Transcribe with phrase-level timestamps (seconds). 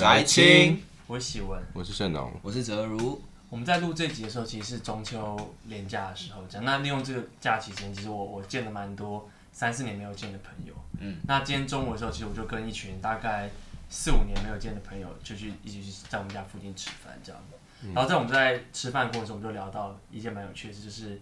[0.00, 3.20] 宅青，我是喜文，我是盛龙，我是泽如。
[3.50, 6.64] 我们在录这集的时候，其实是中秋连假的时候讲。
[6.64, 10.72] 那利用这个假期间，其实我我见了蛮多三四年没有见的朋友。
[11.00, 13.50] 嗯，那今天中午的时候，其实我就跟一群大概
[13.90, 17.38] 四五年没有见的朋友，就去一起去在我们家附近吃饭这样。
[17.94, 21.20] 然后在我们在吃饭过程中，我们就聊到一件蛮有趣的事，就是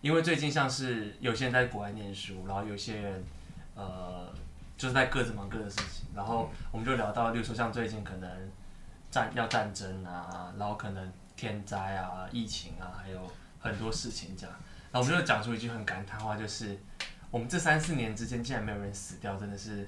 [0.00, 3.22] 因为最近像是有些人在国外念书，然后有些人
[3.76, 4.34] 呃
[4.80, 8.50] 就是在各自忙各自的事情，然后我们就聊到，例如说像最近可能
[9.10, 13.30] 战要战争啊，然后可能天灾啊、疫情啊，还有
[13.60, 14.56] 很多事情这样，
[14.90, 16.80] 然后我们就讲出一句很感叹话，就是
[17.30, 19.86] 我们这三四年之间竟然没有人死掉，真的是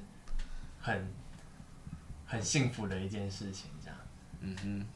[0.78, 1.10] 很
[2.26, 3.98] 很幸福的一件事情这样。
[4.40, 4.86] 嗯哼。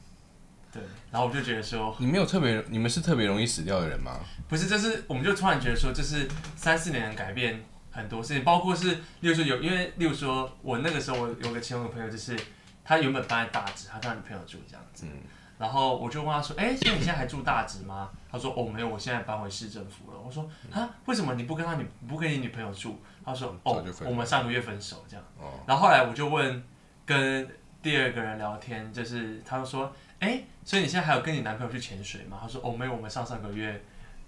[0.69, 4.19] 对，然后我就觉得说，你没有特别，你们是特别容易死掉的人吗？
[4.49, 7.63] 不是，就是我们就突然觉得说，就是三四年改变
[7.97, 12.37] 很多事情，包括是，例如说有，因为例如说我那个时候我有个其中的朋友，就是
[12.85, 15.11] 他原本搬在大直，他跟他女朋友住这样子，嗯、
[15.57, 18.11] 然后我就问他说，哎，所以你现在还住大直吗？
[18.31, 20.19] 他说，哦，没有，我现在搬回市政府了。
[20.23, 23.01] 我说，啊，为什么你不跟他女不跟你女朋友住？
[23.25, 25.25] 他说，哦，我们上个月分手这样。
[25.37, 26.63] 哦、然后后来我就问
[27.05, 27.49] 跟
[27.81, 29.91] 第二个人聊天，就是他就说。
[30.19, 32.39] 哎，所以你现在还有跟你男朋友去潜水吗？
[32.41, 33.79] 他说哦，没有，我们上上个月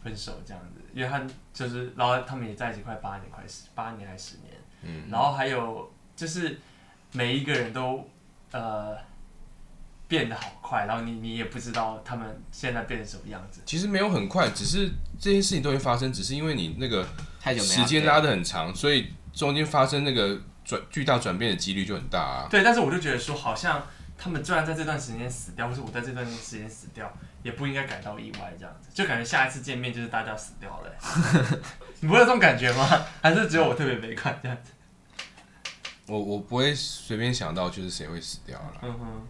[0.04, 1.22] 分手这样子，因为他
[1.54, 6.60] 就是，然后他们也在一起快八年，快十八年还是十年，嗯，然后还有就是
[7.12, 8.08] 每一个人都
[8.52, 8.96] 呃
[10.08, 13.62] 变得好快，然后你你也不知道他们现在变成什么样子。
[13.66, 17.08] 其实没有很快，只是这些事情都会发生，只是因为你那个
[17.60, 22.48] 时间拉的很长，所以中间发生那个转巨大转变的几率就很大啊。
[22.50, 23.84] 对，但是我就觉得说好像。
[24.22, 27.10] 他们虽然在这段时间死掉，或是我在这段时间死掉，
[27.44, 30.92] 也不应该感到意外，这样子，就感觉下一次见面就是大家死掉了。
[32.02, 32.88] 你不会有这种感觉吗？
[33.22, 34.72] 还是只有我特别悲观这样子？
[36.08, 38.74] 我我不会随便想到就是谁会死掉了。
[38.82, 39.28] 嗯哼，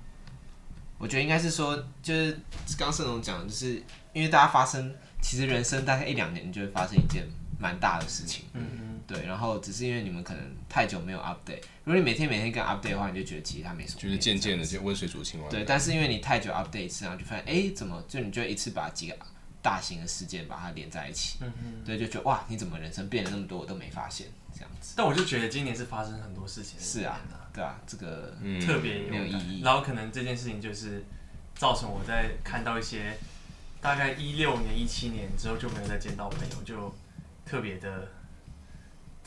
[0.97, 2.37] 我觉得应该是说，就是
[2.77, 3.83] 刚盛农讲，就是
[4.13, 7.27] 因为大家发生，其实人生大概一两年就会发生一件
[7.59, 8.45] 蛮大的事情。
[8.53, 8.88] 嗯哼。
[9.09, 13.99] 对，然后只是因为你们可能太久没有 update，如果你每天每天跟 update 的话，你就觉得其实它没什么。
[13.99, 15.49] 就是渐渐的就温水煮青蛙。
[15.49, 19.17] 对，但是因为你太久 update 一次，然后就发现，哎，怎么就你就一次把几个
[19.63, 21.39] 大型的事件把它连在一起？
[21.41, 21.83] 嗯嗯。
[21.83, 24.93] 对，就觉得哇，你怎么人生变了那么多，我都没发现这样子。
[24.95, 26.79] 但我就觉得今年是发生很多事情。
[26.79, 27.19] 是啊，
[27.51, 29.61] 对啊，这个特别没有意义。
[29.63, 31.03] 然后可能这件事情就是
[31.55, 33.17] 造成我在看到一些
[33.81, 36.93] 大概一六年、一七年之后就没有再见到朋友，就
[37.43, 38.07] 特别的。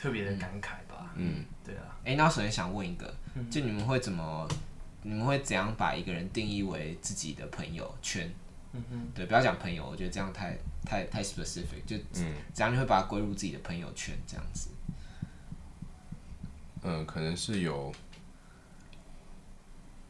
[0.03, 1.97] 特别的感慨吧，嗯，对啊。
[2.03, 3.15] 哎、欸，那我首先想问一个，
[3.49, 4.49] 就你们会怎么，
[5.03, 8.29] 你们会怎样把一个人定义为自己的朋友圈？
[8.73, 14.71] 嗯哼，对，不要讲朋友，我觉得这样太太太 specific，就嗯，怎样你会把它归入自己的朋友圈这样子？
[16.83, 17.93] 嗯，可能是有，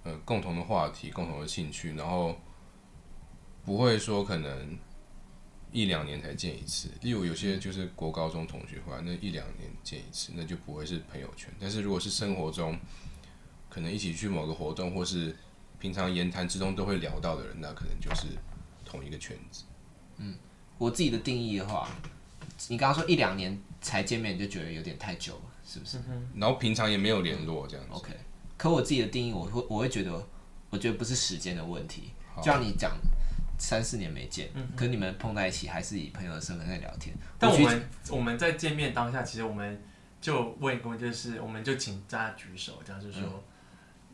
[0.04, 2.34] 呃，共同的话题，共同的兴趣，然后
[3.62, 4.78] 不会说可能。
[5.72, 11.48] 一两年才见一次，例如有些就是国高中同学的话，那一两年见一次，那就不会是朋友圈。
[11.58, 12.78] 但是如果是生活中，
[13.70, 15.34] 可能一起去某个活动，或是
[15.78, 18.26] 平常言谈之中都会聊到的人，那可能就是
[18.84, 19.64] 同一个圈子。
[20.18, 20.36] 嗯，
[20.76, 21.88] 我自己的定义的话，
[22.68, 25.96] 你刚刚说一两年才见面，就觉得有点太久了，是不是？
[26.06, 27.92] 嗯、然后平常也没有联络这样子。
[27.94, 28.12] OK，
[28.58, 30.28] 可我自己的定义，我会我会觉得，
[30.68, 32.92] 我觉得不是时间的问题，就像你讲。
[33.62, 37.14] 三四年没见，嗯、可你们碰在一起还是以朋友的身份在聊天。
[37.38, 39.80] 但我们我们在见面当下，其实我们
[40.20, 43.28] 就问一个就是我们就请大家举手，这样就是说、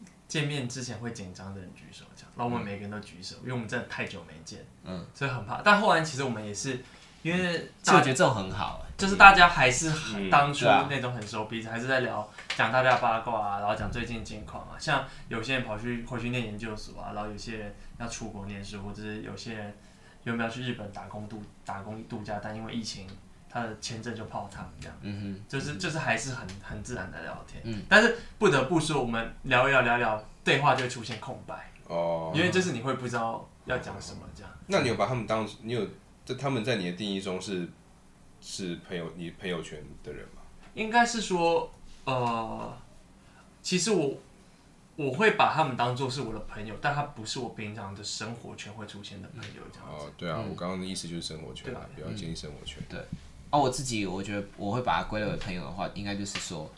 [0.00, 5.62] 嗯、见面之前会紧张的人举手，这样，然后我们每个人都举手，嗯、因为我们真的太久没见，嗯，所以很怕。
[5.62, 6.78] 但后来其实我们也是
[7.22, 9.90] 因为，大我觉得这种很好，就是大家还是
[10.28, 14.76] 当初那种很熟，彼此还是在聊讲大家八卦啊，然后讲最近近况啊。
[14.78, 17.74] 像有些人跑去回去念研究所啊，然后有些人。
[17.98, 19.74] 要出国念书，或者是有些人
[20.22, 23.08] 有没有去日本打工度打工度假，但因为疫情，
[23.50, 24.96] 他的签证就泡汤这样。
[25.02, 27.60] 嗯哼，就是就是还是很很自然的聊天。
[27.64, 31.72] 嗯，但是不得不说，我们聊一聊聊一聊，对话就会出现空白。
[31.88, 32.30] 哦。
[32.32, 34.52] 因为就是你会不知道要讲什么这样。
[34.68, 35.84] 那你有把他们当你有
[36.24, 37.68] 在他们在你的定义中是
[38.40, 40.42] 是朋友你朋友圈的人吗？
[40.74, 41.72] 应该是说，
[42.04, 42.76] 呃，
[43.62, 44.16] 其实我。
[44.98, 50.04] 我会把他们当做是我的朋友，但他不是我平常的生活圈会出现的朋友，这样子。
[50.04, 52.82] 哦，对啊，嗯、我刚刚的意思就是生活圈啊，比较接近生活圈。
[52.88, 52.98] 对。
[53.50, 56.68] 哦，我自己我觉得我会把他归类为朋友的话，应该就是说，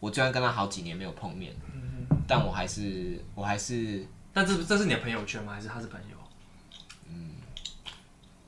[0.00, 5.52] 我虽然跟他好几年没有碰面，嗯、但我还是我还是，但这这是你的朋友圈吗？
[5.52, 6.16] 还是他是朋友？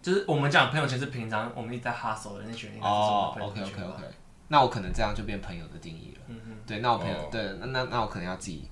[0.01, 4.03] 嗯，就是我们讲朋友圈是平常我们一直在 hustle 的那群人，哦，OK OK OK，
[4.49, 6.21] 那我可能这样就变朋友的定义了。
[6.29, 8.69] 嗯哼，对，那我朋友、哦、对，那那那我可能要自己。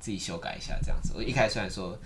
[0.00, 1.12] 自己修改一下这样子。
[1.16, 1.98] 我一开始虽然说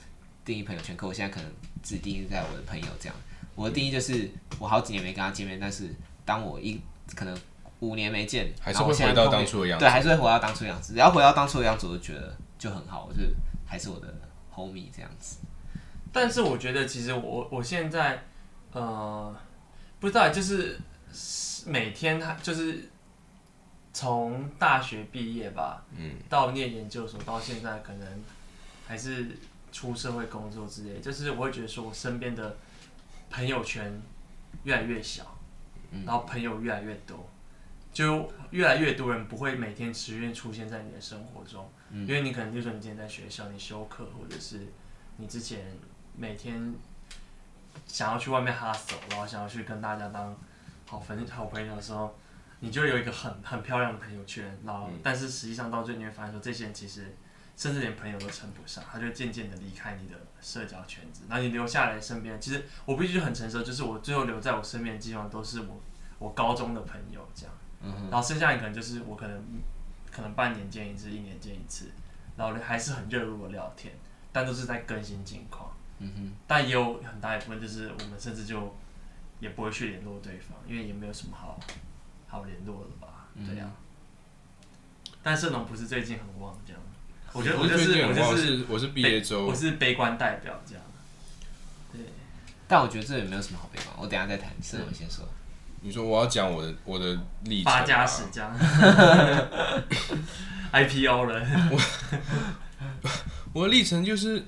[0.47, 1.53] 定义朋友圈，可我现在可能
[1.83, 3.15] 只定义在我的朋友这样。
[3.55, 5.95] 我的定义就是我好几年没跟他见面，但是
[6.25, 6.81] 当我一
[7.15, 7.39] 可能
[7.81, 9.85] 五年没见，还是会回到当初的样子。
[9.85, 10.95] 对，还是会回到当初的样子。
[10.95, 13.21] 只要回到当初的样子，我就觉得就很好，我就
[13.67, 14.09] 还是我的
[14.55, 15.41] homie 这样子。
[16.11, 18.25] 但是我觉得其实我我现在
[18.73, 19.37] 呃
[20.01, 20.79] 不知道，就是
[21.67, 22.89] 每天他就是
[23.93, 28.25] 从大学毕业吧，嗯，到念研究所到现在，可能
[28.87, 29.29] 还是
[29.71, 32.57] 出社会工作之类，就是我会觉得说我身边的。
[33.35, 33.99] 朋友圈
[34.65, 35.39] 越来越小，
[36.05, 37.27] 然后朋友越来越多，
[37.91, 44.67] 就越来越多人不会每天持续出现在你的生活中，因为你可能就是说你今天在学校你休课，或者是
[45.17, 45.65] 你之前
[46.15, 46.75] 每天
[47.87, 50.37] 想要去外面 hustle，然后想要去跟大家当
[50.87, 52.15] 好朋好朋友的时候，
[52.61, 57.15] 你就有一个很很漂亮的朋友圈，然后但是实际上到最后你会发现说这些人其实。
[57.55, 65.79] 甚至连朋友都称不上，他就渐渐的离开你的社交圈子，然后你留下来身边，其实我必须很诚实，就是我最后留在我身边的基本上都是我
[66.19, 69.45] 我高中的朋友这样，嗯哼，然后剩下一可能就是我可能
[70.11, 71.91] 可能半年见一次，一年见一次，
[72.39, 73.93] 然后还是很热络的聊天，
[74.33, 75.72] 但都是在更新近况，
[76.03, 78.77] 嗯哼，但也有很大一部分就是我们甚至就
[79.41, 81.59] 也不会去联络对方，因为也没有什么好
[82.27, 83.73] 好联络的吧，这样，嗯，
[85.23, 86.83] 但社农不是最近很旺这样。
[87.33, 90.85] 我觉得我就是我就是我是毕业周，我是悲观代表这样。
[91.91, 92.01] 对，
[92.69, 93.97] 但我觉得这也没有什么好悲观。
[93.99, 95.27] 我等下再谈，是我先说。
[95.85, 98.55] 你说我要讲我的我的历程，发家史这样。
[100.73, 101.43] IPO 了。
[101.71, 101.81] 我
[103.53, 104.45] 我的历程就是，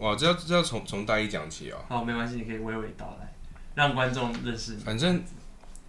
[0.00, 1.76] 哇，这要这要从从大一讲起哦。
[1.88, 3.32] 好，没关系，你可以娓娓道来，
[3.74, 4.82] 让观众认识你。
[4.82, 5.22] 反正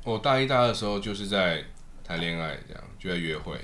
[0.04, 1.64] 我大一、大二的时候就是在
[2.04, 3.58] 谈恋爱，这样就在约会。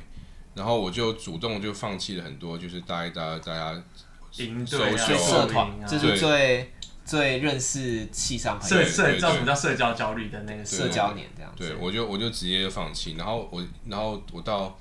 [0.55, 3.83] 然后我就主动就放弃了很多，就是大一、大二大家
[4.31, 6.71] 社社团，这是最
[7.05, 11.67] 最认识气上朋友，社社叫什么叫社交焦虑的那个社交年这样子。
[11.67, 13.15] 对，我就我就直接就放弃。
[13.17, 14.79] 然后我然后我到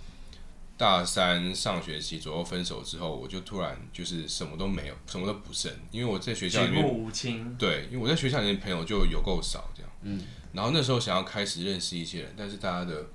[0.77, 7.57] 大三上学期左右分手之后，我就突然就是什么都没有，什么都不剩，因为我在学校里面举目无亲。
[7.57, 9.91] 对，因为我在学校里面朋友就有够少这样。
[10.03, 10.23] 嗯。
[10.53, 13.07] 然后那时候想要开始认识一些人，但是大家的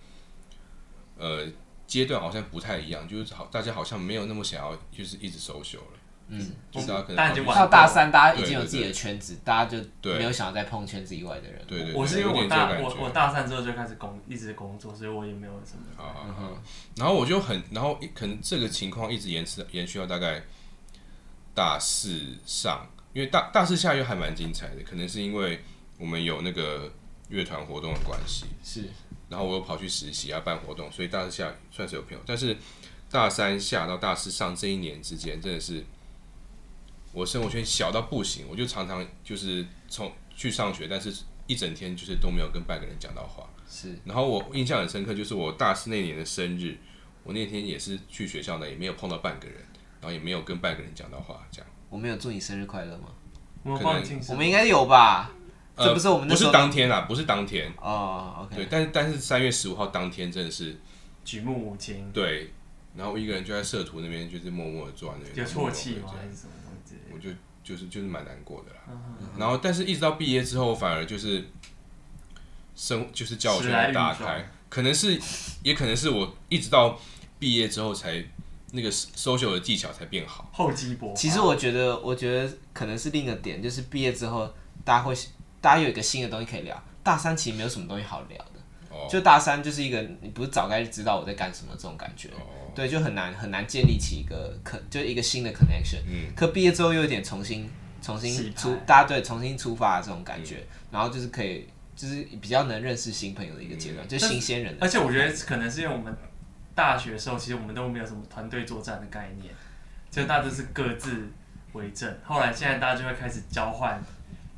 [1.18, 1.48] 呃。
[1.88, 6.00] 阶段好像不太一样，就是好，大家好像没有那么想要，就是一直 social 了。
[6.33, 9.78] 嗯，就是大家可能到大三，大家已经有自己的圈子，大家就
[10.18, 11.62] 没有想要再碰圈子以外的人。
[11.68, 16.01] 对对，我是因为我大我我大三之后就开始工，一直工作，所以我也没有什么。
[16.01, 16.31] 啊，
[16.95, 20.42] 然后我就很，然后可能这个情况一直延迟延续到大概
[21.54, 25.62] 大四上，因为大大四下又还蛮精彩的，可能是因为
[25.98, 26.89] 我们有那个
[27.28, 28.45] 乐团活动的关系。
[28.63, 28.86] 是。
[29.28, 32.19] 然后我又跑去实习啊，办活动，所以大四下算是有朋友。
[32.25, 32.56] 但是
[33.10, 35.81] 大三下到大四上这一年之间，真的是
[37.12, 38.46] 我生活圈小到不行。
[38.50, 41.13] 我就常常就是从去上学，但是
[41.48, 43.48] 一整天就是都没有跟半个人讲到话。
[43.69, 43.96] 是。
[44.06, 46.78] 然后我印象很深刻，就是我大四那年的生日，
[47.24, 49.58] 我那天也是去学校呢，也没有碰到半个人，
[50.00, 51.46] 然后也没有跟半个人讲到话。
[51.52, 51.68] 这样。
[51.90, 53.10] 我没有祝你生日快乐吗？
[53.64, 55.31] 我们应该有吧。
[55.78, 58.44] 这不是我们不是当天啊，不是当天哦。
[58.44, 60.80] OK，对，但是但是三月十五号当天真的是
[61.24, 62.12] 举目无亲。
[62.12, 62.52] 对，
[62.95, 65.38] 然后我一个人就在社图那边，就是默默的坐在那边。
[65.38, 66.14] 有啜泣吗？
[66.16, 66.60] 还是什么东西？
[66.60, 66.60] 我
[67.21, 67.30] 就
[67.63, 68.99] 就是就是蛮难过的啦。
[69.37, 71.47] 然后，但是一直到毕业之后，反而就是
[72.75, 75.19] 生就是叫我去打开，可能是
[75.63, 76.99] 也可能是我一直到
[77.40, 78.23] 毕业之后才
[78.71, 80.49] 那个 social 的技巧才变好。
[80.51, 81.13] 厚积薄。
[81.16, 85.16] 其实我觉得，我觉得可能是另一个点，就是毕业之后大家会。
[85.61, 86.83] 大家有一个新的东西可以聊。
[87.04, 88.51] 大三其实没有什么东西好聊的
[88.90, 89.07] ，oh.
[89.07, 92.40] 就大三就是一个你不是早该知道我在干什么这种感觉，oh.
[92.73, 95.99] 对，就很难很难建立起一个可就一个新的 connection。
[96.07, 97.69] 嗯，可毕业之后又有点重新
[98.01, 104.75] 重新出，大家对重新出发的这种感觉，嗯、然后就是可以就是比较能认识新朋友的一个阶段，嗯、就新鲜人。
[104.80, 106.16] 而且我觉得可能是因为我们
[106.73, 109.54] 大学的时候，其实我们都没有什么团队作战的概念，
[110.09, 111.30] 就大家都是各自
[111.73, 112.13] 为政。
[112.23, 114.01] 后来现在大家就会开始交换。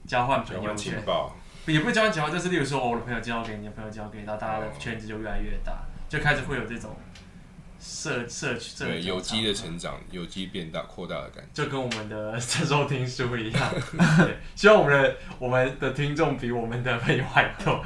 [0.05, 1.01] 交换朋友圈，
[1.65, 6.93] 也不是交换情报，就是例如说，我的朋友介绍给你的朋友介绍给你，然后大家的圈子就越来越大，就开始会有这种
[7.84, 13.74] 社社区对有机的成长，有机变大扩大的感觉，就跟我们的 收听书一样。
[14.20, 17.84] 对，希望我们的我们的听众比我们的朋友还多。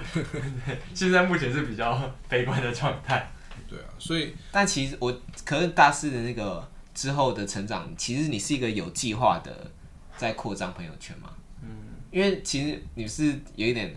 [0.94, 2.00] 现在目前是比较
[2.30, 3.32] 悲观的状态。
[3.68, 5.12] 对啊，所以但其实我
[5.44, 9.72] 可能大四的那个之后的成长，其实你是一个有计划的
[10.16, 11.32] 在扩张朋友圈嘛。
[11.64, 11.70] 嗯
[12.12, 13.94] 因为其实你是有一点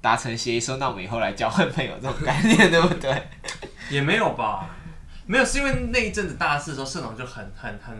[0.00, 3.22] 达成协议，说那我们以后来交换朋友这种概念，对不对？
[3.90, 4.76] 也没有吧，
[5.28, 7.94] 没有，是因为那一阵子大四的时候，社长就很很很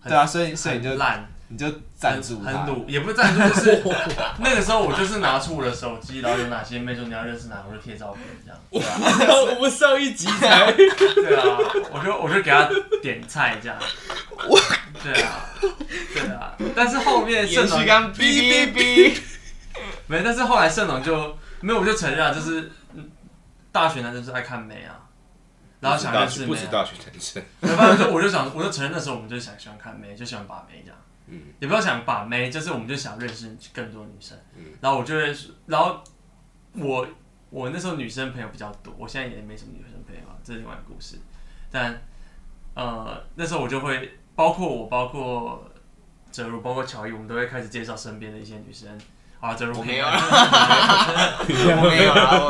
[0.00, 3.82] 很对啊，所以所以你就烂，你就赞助很鲁，也不是赞助，就是
[4.38, 8.60] 那个时候我就是拿出我的手机，然后有哪些妹说你要认识哪，我就贴照片这样。
[8.70, 11.56] 对啊，我们上一集才对啊，
[11.90, 12.68] 我就我就给他
[13.00, 13.78] 点菜这样。
[14.46, 14.60] 我
[15.02, 15.48] 对啊，
[16.12, 19.18] 对啊，但是后面盛龙刚哔哔哔，
[20.06, 22.70] 没，但是后来盛龙就没有，我就承认啊，就是
[23.72, 25.00] 大学男生是爱看美啊。
[25.84, 27.42] 然后想认识妹，不止大学男生，
[27.76, 30.98] 反正我就想，我就承认那时候我们就想喜欢看妹，就喜欢把妹这样。
[31.26, 34.34] 嗯，也不要想把妹，就是我们就想认识更多女生。
[34.56, 35.34] 嗯，然后我就会，
[35.66, 36.02] 然后
[36.72, 37.06] 我
[37.50, 41.18] 我那时候女生朋友比较多，我现在也没什么女生朋友啊，这是另外一个故事。
[41.70, 42.00] 但
[42.74, 45.70] 呃那时候我就会，包括我，包括
[46.32, 48.98] 哲如，包括乔伊，我们都会开始介绍身边的一些女生。
[49.40, 50.16] 啊，哲如 没有啊，
[51.46, 52.48] 我没有啊，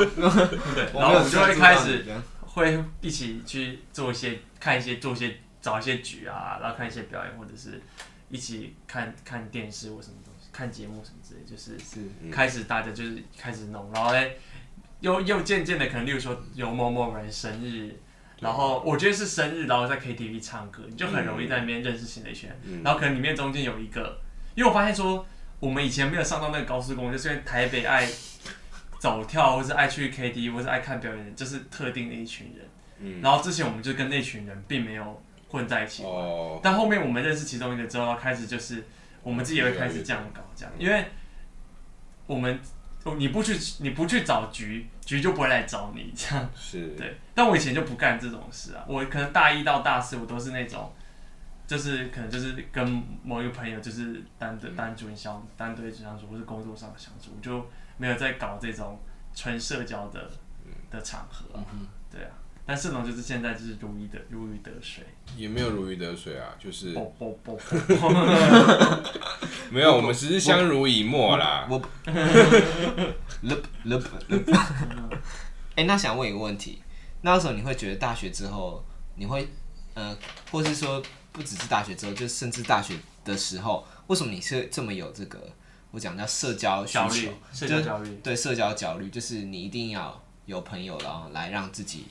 [0.76, 2.04] 对，然后我们就会开始。
[2.54, 7.82] 会一起去做一些看一些做一些找一些局啊，然后看一些表演，或者是
[8.30, 11.76] 一起看看电视或什么东西，看节目什么之类，就是
[12.30, 14.38] 开始大家就是开始弄，然后嘞
[15.00, 17.98] 又又渐渐的可能，例如说有某某人生日，
[18.38, 24.20] 然后我觉得是生日，然后在 KTV 唱歌，你就很容易在那边认识新的一群人，然后可能里面中间有一个，
[24.54, 25.26] 因为我发现说
[25.58, 28.08] 我们以前没有上到那个高速公路，就是因为台北爱。
[29.04, 32.66] 走跳，或是爱去 KTV，或是爱看表演，就是特定的一群人。
[33.00, 36.04] 嗯，然后之前我们就跟那群人并没有混在一起。
[36.04, 36.58] 哦。
[36.62, 38.82] 但后面我们认识其中一个之后，开始就是
[39.22, 41.04] 我们自己也会开始这样搞，这样，因为
[42.26, 42.58] 我们
[43.18, 46.50] 你不去你不去找局，局就不会来找你，这样。
[46.56, 46.86] 是。
[46.96, 47.18] 对。
[47.34, 50.90] 但我以前就不干这种事啊，我可能大一到大四，我都是那种，
[51.66, 57.68] 就是可能就是跟某一个朋友就是单独单独相单独相处，或是工作上的相处，我就。
[57.96, 58.98] 没有在搞这种
[59.34, 60.30] 纯社交的
[60.90, 62.30] 的场合，啊，嗯、对啊，
[62.66, 65.04] 但盛龙就是现在就是如鱼得如鱼得水，
[65.36, 66.92] 也没有如鱼得水啊，就是，
[69.70, 71.66] 没有，我们只是相濡以沫啦。
[71.70, 71.80] 我，
[75.74, 76.82] 哎， 那想问一个问题，
[77.22, 78.84] 那时候你会觉得大学之后，
[79.16, 79.48] 你会
[79.94, 80.16] 呃，
[80.50, 85.38] 或是说不只是大学之后，就甚至大学的时候，为什么你是这么有这个？
[85.94, 92.06] 我讲叫社交需求，社交焦虑，对社交焦虑，就是你一定要有朋友，然后来让自己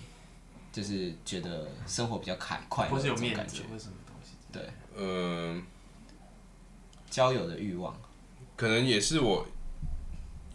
[0.72, 4.38] 就是觉得生活比较开快乐，或是有面子，或什么东西。
[4.54, 5.62] 对，嗯，
[7.10, 7.94] 交友的欲望，
[8.56, 9.46] 可能也是我。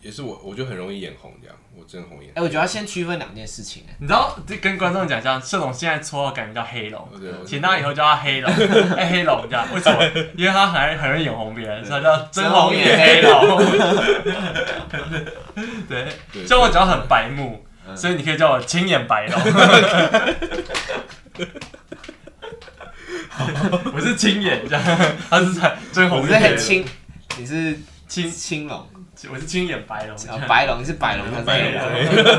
[0.08, 2.32] 也是我，我就很容易眼红这样，我真红眼。
[2.34, 3.82] 哎，我觉得要先区分两件事情。
[3.98, 7.06] 你知道，跟观众讲一下，盛龙现在绰号改名叫黑龙，
[7.44, 8.50] 请他以后叫他黑龙，
[8.96, 10.02] 哎，黑龙这样，为什么？
[10.34, 13.58] 因为他很很容易眼红别人，所以叫真红眼黑龙。
[15.86, 16.08] 对，
[16.46, 17.62] 像我只要很白目，
[17.94, 19.38] 所以你可以叫我青眼白龙。
[23.92, 24.82] 我是青眼这样，
[25.28, 26.28] 他是在真红眼。
[26.28, 26.82] 你是很青，
[27.36, 28.88] 你是青青龙。
[29.30, 31.82] 我是青眼白龙，白龙是白龙，他是黑龙，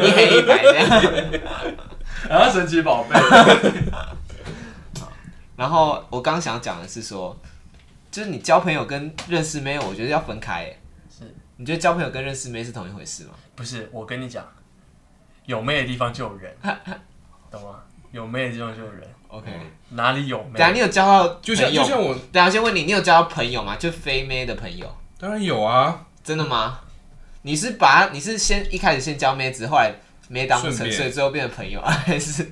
[0.05, 0.87] 一黑一白这样。
[2.29, 3.19] 然后 神奇宝贝。
[5.57, 7.37] 然后我刚想讲的是说，
[8.09, 10.73] 就是你交朋友跟认识妹，我觉得要分开。
[11.09, 13.31] 是，你觉得交朋友跟认识妹是同一回事吗？
[13.55, 14.45] 不是，我跟你讲，
[15.45, 16.55] 有妹的地方就有人，
[17.51, 17.81] 懂吗？
[18.11, 19.01] 有妹的地方就有人。
[19.27, 19.51] OK，
[19.89, 20.57] 哪里有妹？
[20.57, 23.75] 等下你有交到，就像就像我，等下先问你，你有交到朋友吗？
[23.75, 24.89] 就非妹的朋友？
[25.19, 26.05] 当然有啊。
[26.23, 26.81] 真的吗？
[27.41, 29.93] 你是把你是先一开始先交妹子，后来
[30.27, 32.51] 没当成，所以最后变成朋友， 还是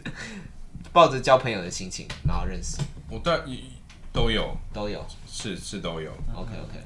[0.93, 2.77] 抱着交朋友的心情然后认识？
[3.09, 3.45] 我当然
[4.13, 6.09] 都有，都有，是是都有。
[6.33, 6.79] OK OK，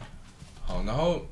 [0.66, 1.26] 好，然后，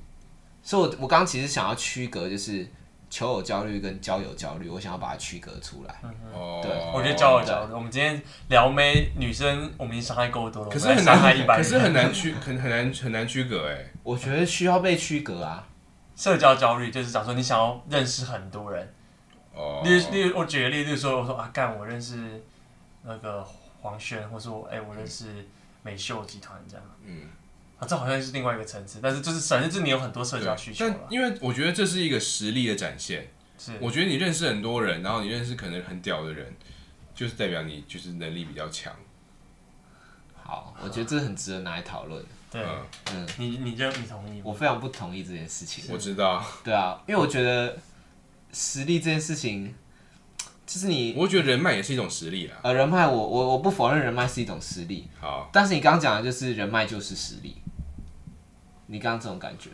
[0.61, 2.65] 所以我我刚刚其实想要区隔，就是
[3.09, 5.95] 求偶焦虑跟交友焦虑，我想要把它区隔出来。
[6.31, 13.83] 哦，对，我觉得交友焦虑，我们今天聊妹女生，我们已经伤害够多了，可是很难，可是很难区， 很很难很难区隔哎。
[14.09, 15.67] 我觉得需要被区隔啊，
[16.15, 18.91] 社交焦虑就是讲说你想要认识很多人，
[19.53, 22.43] 哦，例如例如我举个例子说，我说啊干我认识
[23.03, 23.45] 那个
[23.81, 25.47] 黄轩，或者说哎、欸、我认识
[25.83, 27.27] 美秀集团这样，嗯，
[27.77, 36.51] 啊这好像是另外一个层次，但是就是反正就是你有很多社交需求，但因为我觉得这是一个实力的展现，是，我觉得你认识很多人，然后你认识可能很屌的人，
[37.13, 38.91] 就是代表你就是能力比较强。
[40.41, 42.25] 好，我觉得这很值得拿来讨论。
[42.51, 42.65] 对，
[43.11, 44.41] 嗯，你你就你同意？
[44.43, 45.85] 我非常不同意这件事情。
[45.89, 46.43] 我知道。
[46.63, 47.77] 对啊，因为我觉得
[48.51, 49.73] 实力这件事情，
[50.65, 52.55] 就是你，我觉得人脉也是一种实力啦。
[52.63, 55.07] 呃，人脉，我我我不否认人脉是一种实力。
[55.19, 57.61] 好，但是你刚刚讲的就是人脉就是实力。
[58.87, 59.69] 你刚刚这种感觉，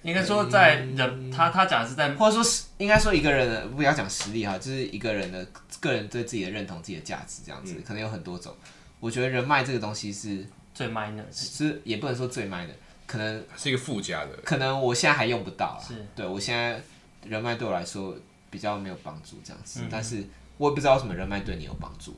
[0.00, 5.46] 应该说在人，他他讲的是在，或者说是应该说一个人的，不要讲实力哈，就是一个人的
[5.80, 8.56] 个人对自己的认同、自己的价值这样子，可能有很多种。
[8.98, 10.46] 我觉得人脉这个东西是
[10.76, 12.68] 最 minor 是也不能说最 minor，
[13.06, 15.80] 可能是一个附加的，可能我现在还用不到啊。
[15.82, 16.78] 是，对我现在
[17.24, 18.14] 人脉对我来说
[18.50, 20.22] 比较没有帮助这样子，嗯、但是
[20.58, 22.14] 我也不知道为什么人脉对你有帮助。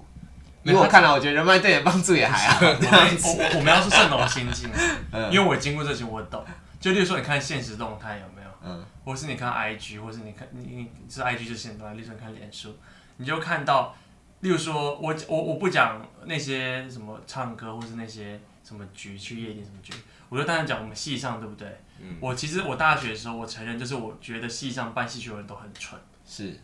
[0.64, 2.66] 因为我看来，我觉得人脉对你的帮助也还好。
[2.66, 4.68] 我我们要是圣农心境，
[5.30, 6.44] 因为我经过这些，我懂。
[6.80, 8.50] 就例如说，你看现实动态有没有？
[8.64, 8.84] 嗯。
[9.04, 12.76] 或是你看 IG，或是你看你你是 IG 就限时动态，例如说你看脸书，
[13.16, 13.96] 你就看到，
[14.40, 19.92] 例如说我我我不讲那些什么唱歌，或是那些什么局去夜店什么局，
[20.28, 21.80] 我就单纯讲我们系上对不对？
[22.00, 22.16] 嗯。
[22.20, 25.98] 我其实我大学的时候，我承认就是我觉得系上办戏学的人都很蠢。
[26.26, 26.60] 是。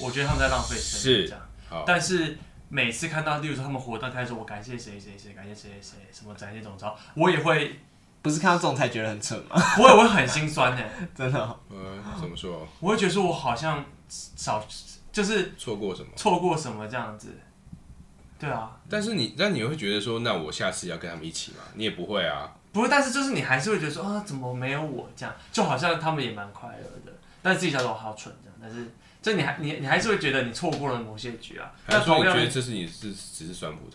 [0.00, 1.26] 我我觉得他们在浪费时间。
[1.28, 1.34] 是。
[1.68, 1.84] 好。
[1.86, 2.38] 但是。
[2.74, 7.78] 每次看到，例如说他们活动开始，我感谢谁谁谁，感谢谁谁谁，什么展现总召，我也会，
[8.22, 9.62] 不是看到这种才觉得很蠢吗？
[9.78, 10.82] 我也会很心酸呢，
[11.14, 11.60] 真的、哦。
[11.68, 12.66] 呃，怎么说？
[12.80, 14.66] 我会觉得说，我好像少，
[15.12, 17.28] 就是错过什么，错过什么这样子。
[18.38, 18.80] 对啊。
[18.88, 21.58] 但是你，但你会觉得说，那我下次要跟他们一起吗？
[21.74, 22.56] 你也不会啊。
[22.72, 25.34] 不是，但是就是你还是会觉得说，啊，怎么没有我这样？
[25.52, 28.90] 就好像他们也蛮快乐的，但是自己想说我好蠢这样，但是。
[29.22, 31.70] 这你还你你还是会觉得你错过了某些局啊？
[31.86, 33.94] 那所以你觉得这是你是只是酸葡萄？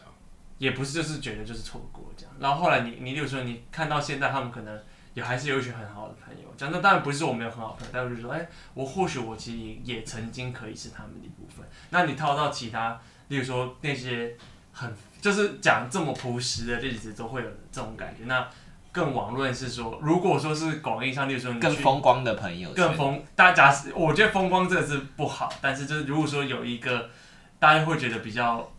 [0.57, 2.33] 也不是，就是觉得就是错过这样。
[2.39, 4.81] 然后后来你你比如说你看到现在他们可能
[5.17, 11.65] 也还是有一群很好的朋友，讲那当然不是我没有很好的朋友，但是就说哎、欸，我或许我其实也也曾经可以是他们的一部分。
[11.89, 14.36] 那你套到其他，例如说那些
[14.71, 18.25] 很就是讲这么朴实的例子，都会有这种感觉。
[18.25, 18.47] 那
[18.91, 27.09] 更网论是说，如果说是广义上，例如说你更风光的朋友，更风，大家我觉得风光这个是不好，但是就是如果说有一个
[27.57, 28.71] 大家会觉得比较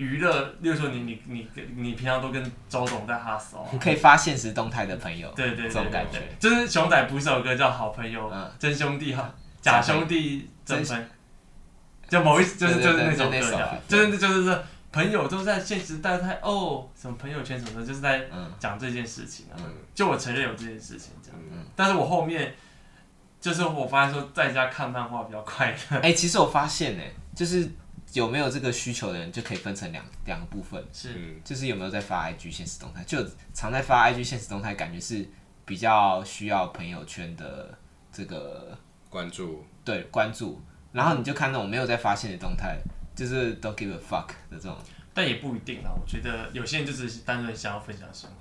[0.00, 11.10] 娱乐，例如说你你你你平常都跟周董在哈骚，你可以发现实动态的朋友，对对對，这种感觉，就是熊仔不是有歌叫《好朋友》，真兄弟哈，假兄弟真分？
[12.08, 14.64] 就某一就是就是那种歌，就是就是这。
[14.92, 18.24] 朋友都在现实动态哦，什么朋友圈什么的，就是在
[18.58, 19.54] 讲这件事情啊。
[19.58, 22.52] 嗯、就我承认有这件事情这样，嗯、但是我后面
[23.40, 25.98] 就是我发现说在家看漫画比较快乐。
[25.98, 27.04] 哎、欸，其实我发现呢，
[27.36, 27.70] 就是
[28.12, 33.18] 有没有这个需求的人就可以分成两两个部分，是，就是有没有在发 IG 现实动态，就
[33.52, 35.28] 常在发 IG 现实动态，感觉是
[35.64, 37.76] 比较需要朋友圈的
[38.12, 38.76] 这个
[39.08, 40.60] 关注，对，关注。
[40.92, 42.78] 然后你就看那种没有在发现的动态。
[43.12, 44.74] 就是 don't give a fuck 的这种，
[45.12, 45.92] 但也不一定啊。
[45.92, 48.36] 我觉得有些人就只是单纯想要分享生活，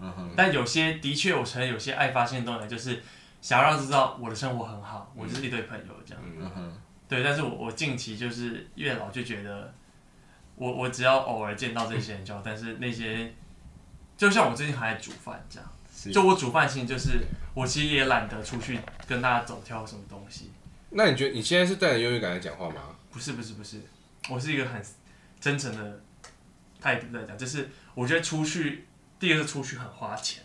[0.00, 0.32] 嗯哼。
[0.34, 3.00] 但有些的确，我承认有些爱发现动态，就是
[3.40, 6.24] 想要让知道我的生活很好，我就是一堆朋友这样。
[6.36, 6.72] 嗯哼。
[7.08, 9.72] 对，但是我我近期就是越老就觉得
[10.56, 12.40] 我，我我只要偶尔见到这些人就好。
[12.44, 13.34] 但是那些，
[14.16, 15.70] 就像我最近还在煮饭这样，
[16.12, 17.20] 就我煮饭其实就是
[17.54, 20.50] 我其实也懒得出去跟大家走跳什么东西。
[20.90, 22.96] 那你觉得你现在是带着优越感来讲话吗？
[23.10, 23.80] 不是不是不是。
[24.30, 24.82] 我是一个很
[25.38, 26.00] 真诚的
[26.80, 28.86] 态度在讲，就是我觉得出去，
[29.18, 30.42] 第一个是出去很花钱。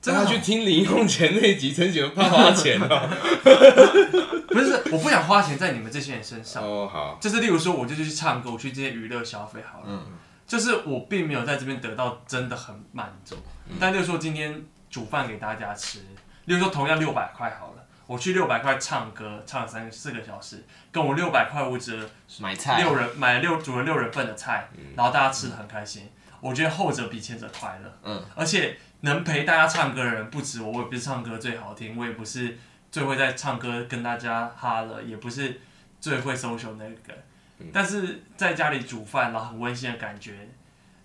[0.00, 3.08] 真的去听零用钱那集，真觉得怕花钱哦。
[4.52, 6.62] 不是，我不想花钱在你们这些人身上。
[6.62, 7.18] 哦，好。
[7.20, 9.86] 就是例如说，我就去唱歌，我去这些娱乐消费好了。
[9.88, 10.06] 嗯。
[10.44, 13.36] 就是我并没有在这边得到真的很满足，
[13.70, 16.00] 嗯、但例如说今天煮饭给大家吃，
[16.44, 17.82] 例如说同样六百块好了。
[18.06, 22.06] 我去六百块唱歌，唱了三四个小时，跟我六百块我只
[22.38, 26.02] 买菜六人买了六煮了六人份的菜，然后大家吃的很开心。
[26.02, 26.10] 嗯、
[26.40, 27.90] 我觉得后者比前者快乐。
[28.02, 32.58] 嗯，而且能陪大家唱歌的人不止我，我也不是唱歌最好听，我也不是
[32.92, 35.60] 最会在唱歌跟大家哈了，也不是
[36.00, 37.12] 最会 social 那个，
[37.58, 40.48] 嗯、但是在家里煮饭，然后很温馨的感觉，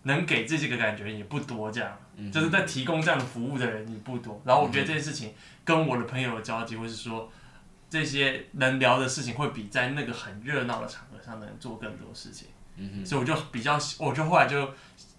[0.03, 4.39] 能给自己个感觉也不多，这样，嗯、就是在提供这样的服务的人也不多。
[4.45, 5.33] 然后我觉得这件事情。
[5.67, 7.29] 跟我的朋友的交集，或是说
[7.89, 12.47] 这些能聊的事情，会比在那个很热闹的场合上能做更多事情。
[12.77, 14.65] 嗯哼，所以我就比较，我就后来就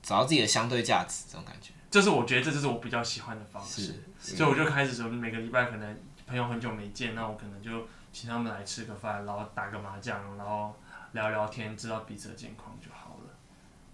[0.02, 1.72] 找到自己的相对价值，这种感觉。
[1.90, 4.02] 这是我觉得这就是我比较喜欢的方式。
[4.18, 5.94] 所以我就开始说，每个礼拜可能
[6.28, 10.76] 朋友很久没见，那我可能就请他们来吃个饭，然后打个麻将，然后
[11.12, 13.34] 聊聊天，知道彼此的近况就好了。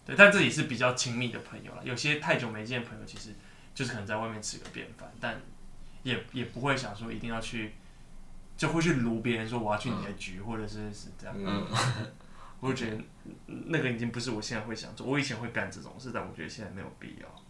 [0.05, 1.85] 对，但这也是比较亲密的朋友了。
[1.85, 3.31] 有些太久没见的朋友，其实
[3.75, 5.41] 就是可能在外面吃个便饭，但。
[6.05, 7.73] 也也不会想说一定要去，
[8.59, 11.35] 就会去撸别人说我要去你的局，嗯、或者是是这样。
[11.39, 11.67] 嗯，
[12.61, 13.03] 我就觉得
[13.47, 15.07] 那个已经不是我现在会想做。
[15.07, 17.43] 我以前会干这种事，但我觉得现在没有必要。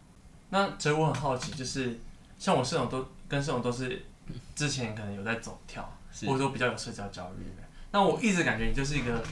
[0.50, 1.98] 那所以我很好奇，就是
[2.38, 4.06] 像我室友都跟社长都是
[4.54, 7.44] 之前可能有在走跳，是或者说比较有社交焦虑。
[7.90, 9.22] 那我一直感觉你就是一个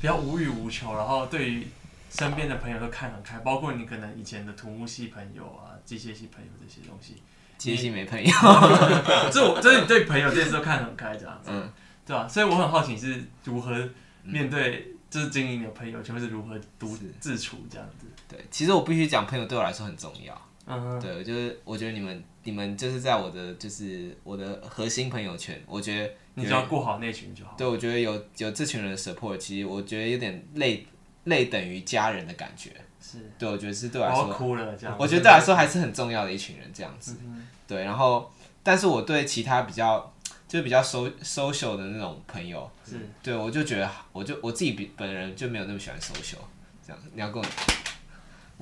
[0.00, 1.66] 比较无欲无求，然后对于
[2.10, 7.22] 身边的朋友都看很开，包括你可能以前的土木系朋友啊、机械系朋友这些东西。
[7.56, 8.30] 机械系没朋友，
[9.32, 11.70] 这我这是你对朋友这些都看得很开，这样子，嗯，
[12.06, 12.26] 对吧？
[12.28, 13.88] 所以我很好奇是如何
[14.22, 18.06] 面对就是经营你的朋友圈，或是如何独自处这样子。
[18.28, 20.49] 对，其实我必须讲，朋友对我来说很重要。
[20.70, 27.54] 嗯哼，对，就是我觉得你们你们就是在我的就是我的核心朋友圈，我觉得你只要顾好那群就好。
[27.58, 30.86] 对，我觉得有有这群人的 support，其实我觉得有点类
[31.24, 32.70] 类等于家人的感觉。
[33.00, 34.96] 是，对，我觉得是对我来说，我哭了这样。
[34.98, 37.16] 我觉得对我来说还是很重要的一群人这样子。
[37.24, 38.30] 嗯、对，然后
[38.62, 40.12] 但是我对其他比较
[40.46, 46.38] 就比较 so social 的那种朋友，是对我就觉得我就我自己比本人就没有那么喜欢 social
[46.86, 47.08] 这样子。
[47.12, 47.48] 你要跟我。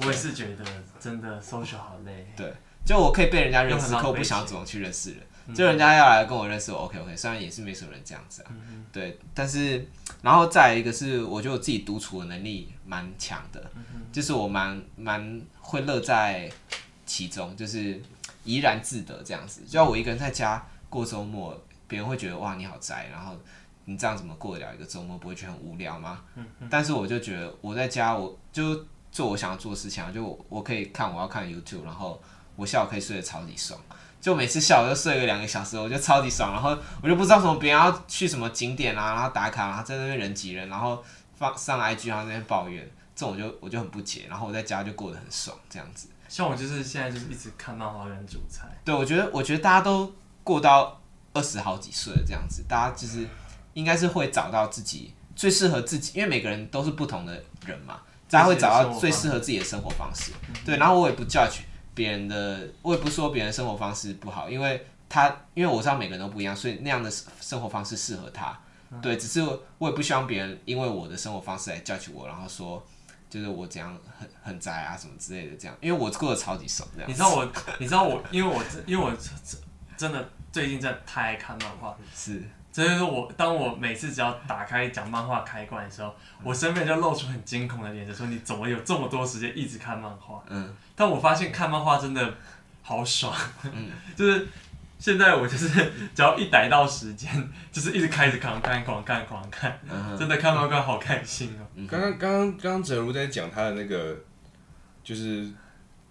[0.01, 0.65] 我也是觉得
[1.01, 2.27] 真的 social 好累。
[2.37, 2.53] 对，
[2.85, 5.21] 就我可以被人家认识，可我不想要主动去认识人。
[5.47, 8.51] 嗯、就人家要来跟我认识我，OK OK，虽然也是没什么人这样子啊。
[8.51, 9.85] 嗯、对，但是
[10.23, 16.51] 然后再一个是，我觉得我自己独处的能力蛮强的，嗯、就是我蛮蛮会乐在
[17.07, 18.01] 其中，就是
[18.45, 19.63] 怡然自得这样子。
[19.67, 23.35] 就要我一个人在家过周末，别人会觉得哇你好宅，然后
[23.87, 25.17] 你这样怎么过得了一个周末？
[25.17, 26.23] 不会觉得很无聊吗？
[26.37, 28.87] 嗯、但是我就觉得我在家我就。
[29.11, 32.21] 做我想要做的事情啊，就我，我可以看我要看 YouTube，然后
[32.57, 33.79] 我下午可以睡得超级爽，
[34.21, 41.03] 就每次下午就睡个两个小时，我就超级爽，然后我就不知道什么别人要去什么景点啊，然后打卡，然后在那边人挤人，然后
[41.37, 46.09] 放上 IG，然后在那边抱怨，这种我就我就很不解，然后我在家就过得很爽，这样子。
[46.29, 48.69] 像我就是现在就是一直看漫画跟煮菜。
[48.85, 50.13] 对，我觉得我觉得大家都
[50.45, 51.01] 过到
[51.33, 53.27] 二十好几岁这样子，大家就是
[53.73, 58.01] 应该是会找到自己最适合自己，因为每个人都是不同的人嘛。
[58.31, 60.33] 大家会找到最适合自己的生活方式，
[60.65, 60.77] 对。
[60.77, 61.61] 然后我也不 judge
[61.95, 67.11] 别人的，我也不说别人生活方式不好，因为他，因为我知道每个人都不一样，所以那样的
[67.41, 68.59] 生活方式适合他，
[69.01, 69.17] 对。
[69.17, 69.41] 只是
[69.79, 72.87] 我也不希望别人因为我的生活方式来 judge 我，然后说
[73.31, 77.09] 就是我怎样很很宅啊什么之类的这样，因为我过得超级爽这样。
[77.09, 79.13] 你知道我，你知道我，因为我因为我
[79.97, 82.43] 真的最近在太爱看漫画， 是。
[82.79, 86.15] 所以说我当我每次只要打开讲漫画开关的时候，
[86.45, 90.41] 我身边就露出很惊恐的脸，就说你怎么有这么多时间一直看漫画？
[90.47, 92.35] 嗯，但我发现看漫画真的
[92.81, 94.47] 好爽，嗯， 就是
[94.97, 95.69] 现在我就是
[96.15, 97.29] 只要一逮到时间，
[97.73, 99.77] 就是一直开始狂看狂看狂看，
[100.17, 101.67] 真的看漫画好开心哦。
[101.89, 104.17] 刚刚刚刚刚哲如在讲他的那个
[105.03, 105.51] 就是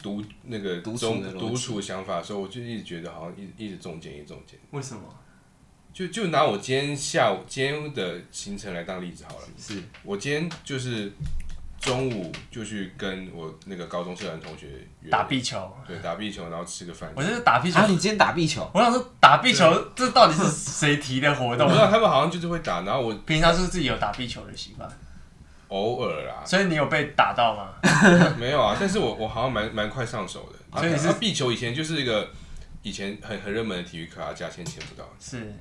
[0.03, 4.60] 独那个独处独处想法的时候，我就一直觉得好像一一直中箭一直中箭。
[4.71, 5.03] 为什么？
[5.97, 9.45] 就就拿我今天下午今天的行程来当例子好了。
[9.57, 11.12] 是我今天就是
[11.79, 14.67] 中午就去跟我那个高中社团同学
[15.10, 15.75] 打壁球。
[15.88, 17.12] 对，打壁球，然后吃个饭。
[17.15, 17.79] 我就是打壁球。
[17.79, 18.69] 啊，你今天打壁球？
[18.75, 21.65] 我想说打壁球，这到底是谁提的活动？
[21.65, 22.81] 我不知道，他们好像就是会打。
[22.81, 24.88] 然后我平常是自己有打壁球的习惯。
[25.69, 26.43] 偶尔啦。
[26.45, 27.73] 所以你有被打到吗？
[28.38, 30.79] 没有啊，但是我我好像蛮蛮快上手的。
[30.79, 32.29] 所以你是壁球以前就是一个
[32.83, 35.03] 以前很很热门的体育课啊，价钱签不到。
[35.19, 35.51] 是。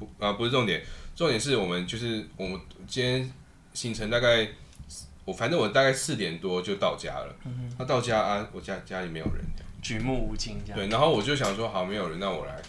[0.00, 0.82] 啊不啊不是重点，
[1.14, 3.32] 重点是我们就是我们今天
[3.74, 4.48] 行程大概
[5.24, 7.82] 我反正我大概四点多就到家了，他、嗯哼。
[7.82, 9.44] 啊、到家啊我家家里没有人，
[9.82, 10.78] 举目无亲这样。
[10.78, 12.60] 对，然后我就想说好没有人，那我来，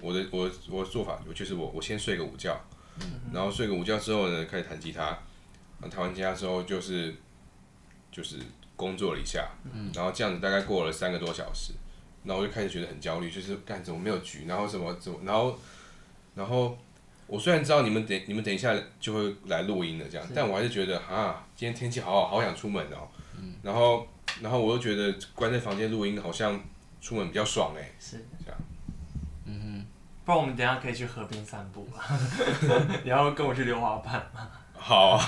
[0.00, 2.60] 我的我我的做法就是我我先睡个午觉，
[3.00, 3.34] 嗯、哼。
[3.34, 5.18] 然后睡个午觉之后呢开始弹吉他，
[5.90, 7.14] 弹完吉他之后就是
[8.12, 8.36] 就是
[8.76, 11.72] 工作了一下，嗯、然后这样子大概过了三个多小时。
[12.22, 15.58] 然后我就开始觉得很焦虑，就是干怎么没有局，然后什么怎么，然后，
[16.34, 16.76] 然后
[17.26, 23.08] 我虽然知道你们等你们等一下就会来录音的这样，但我还是觉得啊，今天天气好好，好想出门哦。
[23.38, 24.06] 嗯、然后，
[24.40, 26.60] 然后我又觉得关在房间录音好像
[27.00, 27.90] 出门比较爽哎。
[27.98, 28.60] 是这样。
[29.46, 29.86] 嗯哼。
[30.24, 32.04] 不然我们等一下可以去河边散步啊。
[33.02, 34.48] 你要跟我去溜滑板吗？
[34.74, 35.24] 好啊。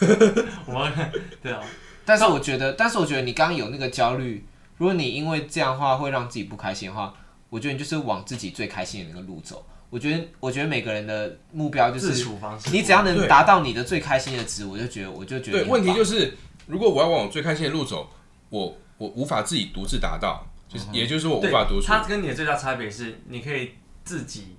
[0.66, 1.12] 我们
[1.42, 1.62] 对啊。
[2.04, 4.46] 但是我觉得，但是我觉得你刚刚有那个焦虑。
[4.78, 7.14] 如果你因为这样的话会让自己不开心的话，
[7.48, 9.64] 我觉得你就是往自己最开心的那个路走。
[9.90, 12.26] 我觉得，我觉得每个人的目标就是，
[12.72, 15.58] 你只要能达到你的最开心的值，我就觉得，我就觉得。
[15.60, 16.34] 对，问题就是，
[16.66, 18.08] 如果我要往我最开心的路走，
[18.50, 21.86] 我我无法自己独自达到，就是也就是说我无法独处。
[21.86, 23.72] 它跟你的最大差别是，你可以
[24.04, 24.56] 自己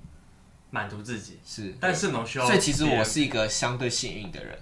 [0.69, 2.45] 满足自己，是，但是能需要。
[2.45, 4.57] 所以其实我是一个相对幸运的人，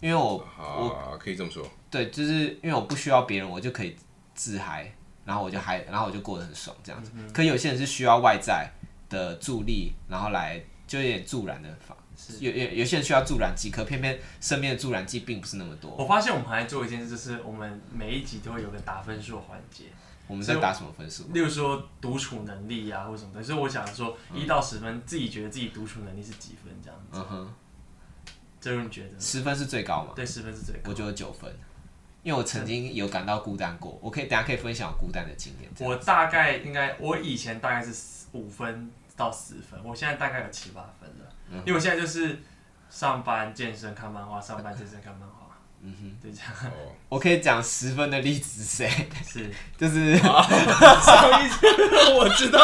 [0.00, 1.66] 因为我我可以这么说。
[1.90, 3.96] 对，就是因为我不需要别人，我就可以。
[4.36, 4.92] 自嗨，
[5.24, 7.12] 然后我就嗨，然后我就过得很爽，这样子。
[7.14, 8.68] 嗯、可有些人是需要外在
[9.08, 11.96] 的助力，然后来就有点助燃的法。
[12.16, 15.90] 是有有有些人需要助燃剂，可偏偏身边的助燃剂并不是那么多。
[15.98, 19.86] 我发现我们还在做一件事，就是我们每一集都会有个打分数的环节。
[20.26, 21.24] 我们在打什么分数？
[21.32, 23.42] 例如说独处能力啊，或什么的。
[23.42, 27.18] 所以我想说，一到十分，嗯、自己觉得自己独处能力是几分这样子？
[27.18, 27.54] 嗯哼。
[28.60, 29.20] 就是你觉得？
[29.20, 30.12] 十分是最高吗？
[30.16, 30.90] 对，十分是最高。
[30.90, 31.54] 我觉得九分。
[32.22, 35.70] 因为我曾经有感到孤单过，我可以等下可以分享我孤单的经验。
[35.78, 37.92] 我大概应该，我以前大概是
[38.34, 41.24] 五分到十分，我现在大概有七八分了。
[41.50, 42.42] 嗯、因为我现在就是
[42.90, 45.34] 上班健身看漫画，上班健身看漫画。
[45.86, 46.50] 嗯哼，对这样。
[47.10, 49.08] 我可以讲十分的例子是谁？
[49.24, 50.16] 是，就是。
[50.16, 51.66] 什么意思？
[52.14, 52.58] 我知道，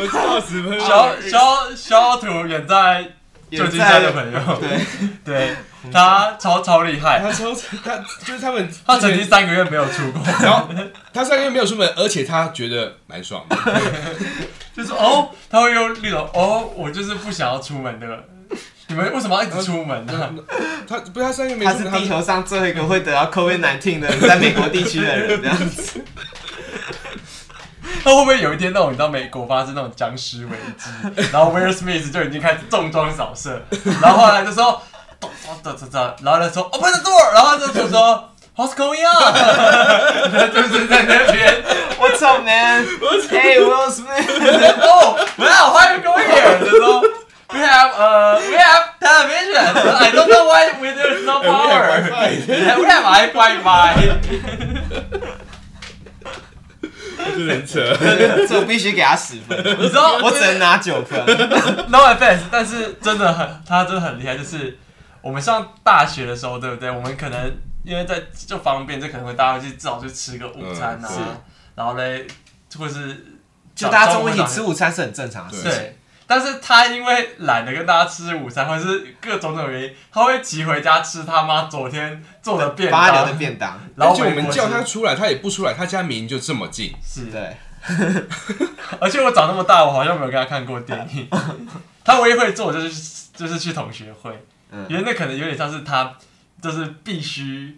[0.00, 0.80] 我知道十分。
[0.80, 3.16] 小小小土远在
[3.50, 4.80] 旧金山的朋友， 对
[5.24, 5.56] 对，
[5.92, 7.52] 他超超厉害，他超
[7.84, 10.68] 他就是他们，他曾经三个月没有出过，然后
[11.12, 13.56] 他三个月没有出门，而且他觉得蛮爽的，
[14.76, 18.06] 就是哦，他会用那种哦，我就是不想要出门的。
[18.88, 20.34] 你们为什么要一直出门呢？
[20.88, 26.04] 他不是他三个月没出门，他是地球上最后一个会得到 COVID-19 的，在美国地区的人这样子。
[28.02, 30.90] 他会不会有一天那种你知道美国发生那种僵尸危机，
[31.32, 33.62] 然后 Will Smith 就已经开始重装扫射，
[34.00, 34.82] 然后后来就说，
[36.22, 39.32] 然后他说 Open the door，然后就就说 What's going on？
[40.52, 41.62] 就是在那边
[41.98, 46.58] What's up man？Hey Will Smith？Oh wow why are you going here？
[46.60, 47.02] 就说
[47.52, 49.74] We have uh we have television.
[49.98, 52.00] I don't know why we there's no power.
[52.46, 54.20] We have Wi-Fi.
[57.46, 57.80] 这很扯，
[58.48, 59.58] 这我必须给他十分。
[59.78, 61.18] 你知道我只能拿九分。
[61.88, 64.36] No offense，但是真的很，他真的很厉害。
[64.36, 64.78] 就是
[65.22, 66.90] 我们上大学的时候，对不对？
[66.90, 67.52] 我们可能
[67.84, 71.08] 因为在就方便，就可能会大家去至少去吃个午餐啊，
[71.74, 72.26] 然后嘞，
[72.78, 73.24] 或是
[73.74, 75.82] 就大家中午一起吃午餐是很正常的事情。
[76.30, 83.80] 但是他因为懒得跟大家吃午餐，或者是各种种原因，他会骑回家吃他妈昨天做的便当，的便当。
[83.96, 86.94] 然后我们叫他出来，他也不出来，他家明明就这么近。
[87.04, 87.56] 是对。
[89.00, 91.28] 而且我长那么大，我好像没有跟他看过电影。
[92.04, 94.30] 他唯一会做就是就是去同学会，
[94.70, 96.14] 嗯、因为那可能有点像是他
[96.62, 97.76] 就是必须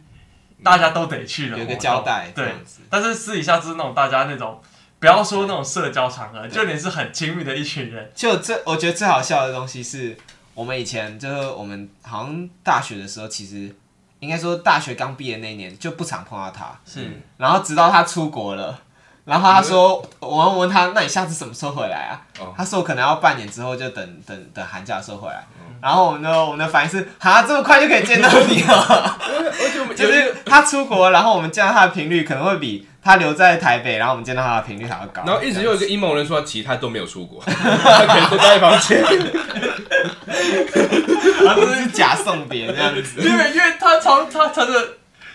[0.63, 2.31] 大家都得去的，有个交代。
[2.35, 2.53] 对。
[2.91, 4.61] 但是私底下就是那种大家那种。
[5.03, 8.09] 不要说那种社交场合，就连是很亲密的一群人。
[8.15, 10.17] 就这，我觉得最好笑的东西是，
[10.55, 13.75] 我们以前就是我们好像大学的时候，其实
[14.21, 16.67] 应该说大学刚毕业那一年就不常碰到他。
[16.87, 18.79] 是，然后直到他出国了，
[19.25, 22.23] 然后他说，我问他，那你下次什么时候回来啊？
[22.57, 25.45] 他说我可能要半年之后，就等等等寒假的时候回来。
[25.81, 29.19] 然后我们的我们的反应是，啊，这么快就可以见到你了？
[29.97, 32.87] 就是他出国，然后我们见到他的频率可能会比。
[33.03, 35.25] 他留在台北，然后我们见到他的频率还要高。
[35.27, 39.03] 然后一直有一个阴谋人说，其实他都没有出国，他可能都待在房间。
[41.45, 43.21] 他不是假送别这样子。
[43.27, 44.89] 因为因为他超他真的，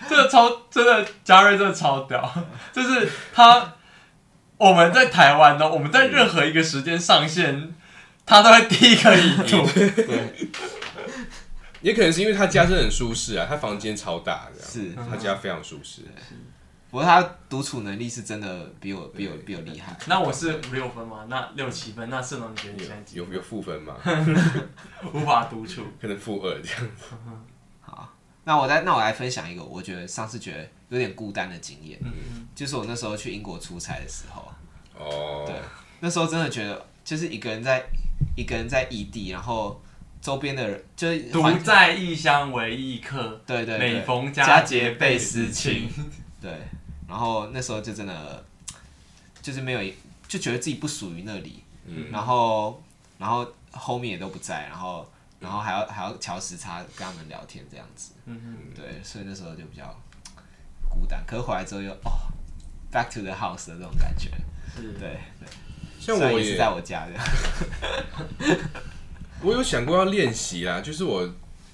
[0.08, 2.32] 这个超真的，嘉瑞真的超屌，
[2.72, 3.74] 就是他
[4.56, 7.74] 我们在台湾呢，我们在任何一个时间上线，
[8.24, 9.66] 他都会第一个已读。
[9.76, 10.48] 对。
[11.80, 16.00] 也可能是因为他家真的很舒适啊，他房间超大的，是他家非常舒适。
[16.90, 19.94] 不过他独处能力是真的比我比我比我厉害。
[20.08, 21.26] 那我是五六分吗？
[21.28, 22.08] 那六七分？
[22.08, 23.28] 那盛龙你觉得你现在几分？
[23.28, 23.94] 有有负分吗？
[25.12, 27.04] 无法独处，可能负二这样子。
[27.82, 31.98] 好，那我再那我来分享一个我觉得上次觉得有点孤单的经验。
[32.02, 32.48] 嗯嗯。
[32.54, 34.50] 就是我那时候去英国出差的时候。
[34.98, 35.44] 哦。
[35.46, 35.54] 对，
[36.00, 37.84] 那时候真的觉得就是一个人在
[38.34, 39.78] 一个人在异地，然后
[40.22, 43.38] 周边的人就是独在异乡为异客。
[43.46, 43.92] 对对对。
[43.92, 45.86] 每逢佳节倍思亲。
[46.40, 46.50] 对。
[47.08, 48.44] 然后那时候就真的
[49.40, 49.92] 就是没有，
[50.28, 52.82] 就觉得自己不属于那里，嗯、然后
[53.18, 59.84] 然后后面也都不在，然后然后还要还要调时差跟他们聊天这样子，嗯哼对，所以那时候就比较
[60.88, 61.24] 孤单。
[61.26, 62.12] 可是回来之后又哦
[62.92, 64.30] ，back to the house 的这种感觉，
[64.76, 65.48] 是对对。
[65.98, 67.12] 像我也是在我家的，
[69.42, 71.28] 我有想过要练习啊，就是我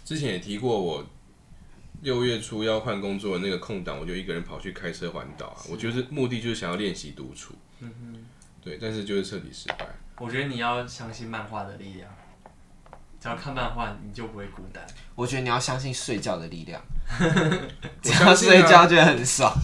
[0.04, 1.04] 之前也提过我。
[2.04, 5.56] 六月初要换工作的那个空档，我就一个人跑去开车环岛啊！
[5.70, 7.54] 我觉得目的就是想要练习独处。
[7.80, 8.24] 嗯哼，
[8.62, 9.88] 对，但是就是彻底失败。
[10.18, 12.10] 我觉得你要相信漫画的力量，
[13.18, 14.84] 只要看漫画，你就不会孤单。
[15.14, 16.82] 我觉得你要相信睡觉的力量，
[18.02, 19.50] 只要睡觉就很爽。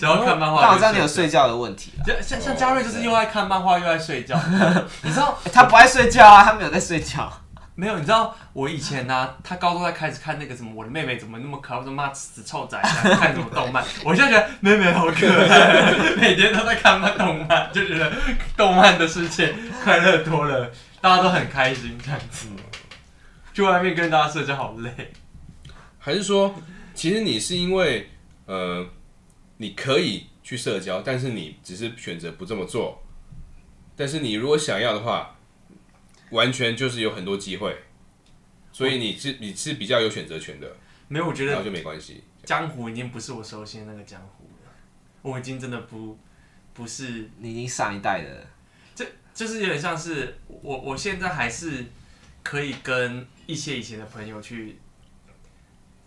[0.00, 1.92] 只要看漫画，但我知道你有睡觉的问题。
[2.20, 4.36] 像像嘉瑞就是又爱看漫画又爱睡觉，
[5.02, 6.42] 你知道 他不爱睡觉啊？
[6.42, 7.32] 他没有在睡觉。
[7.74, 11.78] 没有，你知道我以前呢、啊，他高中在开始看那个什么，我的妹妹怎么那么可爱？
[11.78, 13.82] 我说妈，死臭仔，看什么动漫？
[14.04, 18.12] 我现在觉得妹妹好可爱，每天都在看漫动漫，就觉得
[18.58, 22.46] 动漫的世界快乐多了，大家都很开心这样子。
[23.54, 25.10] 去外面跟大家社交好累，
[25.98, 26.54] 还是说，
[26.94, 28.10] 其实你是因为
[28.44, 28.86] 呃，
[29.56, 33.02] 你可以去社交，但是你只是选择不这么做。
[33.96, 35.36] 但是你如果想要的话。
[36.32, 37.76] 完全就是有很多机会，
[38.72, 40.76] 所以你是你是比较有选择权的。
[41.08, 42.24] 没有，我觉得那就没关系。
[42.42, 44.72] 江湖已经不是我熟悉的那个江湖了，
[45.22, 46.18] 我已经真的不
[46.72, 48.46] 不是你已经上一代的，
[48.94, 51.84] 这就是有点像是我我现在还是
[52.42, 54.78] 可以跟一些以前的朋友去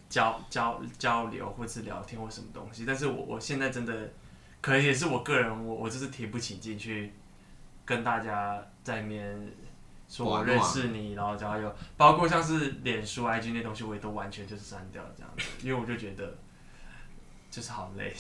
[0.10, 2.84] 交交交流，或是聊天或什么东西。
[2.86, 4.12] 但是我我现在真的，
[4.60, 7.14] 可能也是我个人，我我就是提不起劲去
[7.86, 9.38] 跟大家在面
[10.08, 16.38] 说我认识你，然后交友，包括像是脸书、IG 那东西，我也都完全就是删掉这样子， 因为我就觉得
[17.50, 18.14] 就是好累，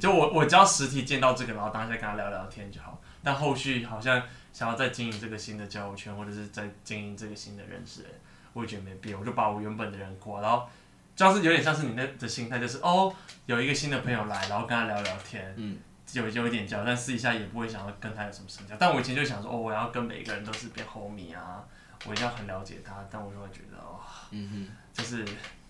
[0.00, 3.00] 就我我只要实体见到这个，然后当下跟他聊聊天就好。
[3.22, 8.12] 但后续好像想要再经营这个新的交友圈，或者是再经营这个新的认识人，
[8.52, 9.18] 我也觉得没必要。
[9.18, 10.68] 我就把我原本的人挂，然后
[11.16, 13.10] 就是有点像是你那的心态，就是哦，
[13.46, 15.78] 有一个新的朋友来，然后跟他聊聊天，嗯，
[16.14, 18.74] 有有一点交，但私底下也不会想要跟他有什么深交。
[18.78, 21.64] 但我以前就想说，哦，我要跟每一个人都是变 homie 啊，
[22.06, 23.06] 我一定要很了解他。
[23.10, 24.00] 但我就会觉得，哦，
[24.30, 25.24] 嗯哼，就是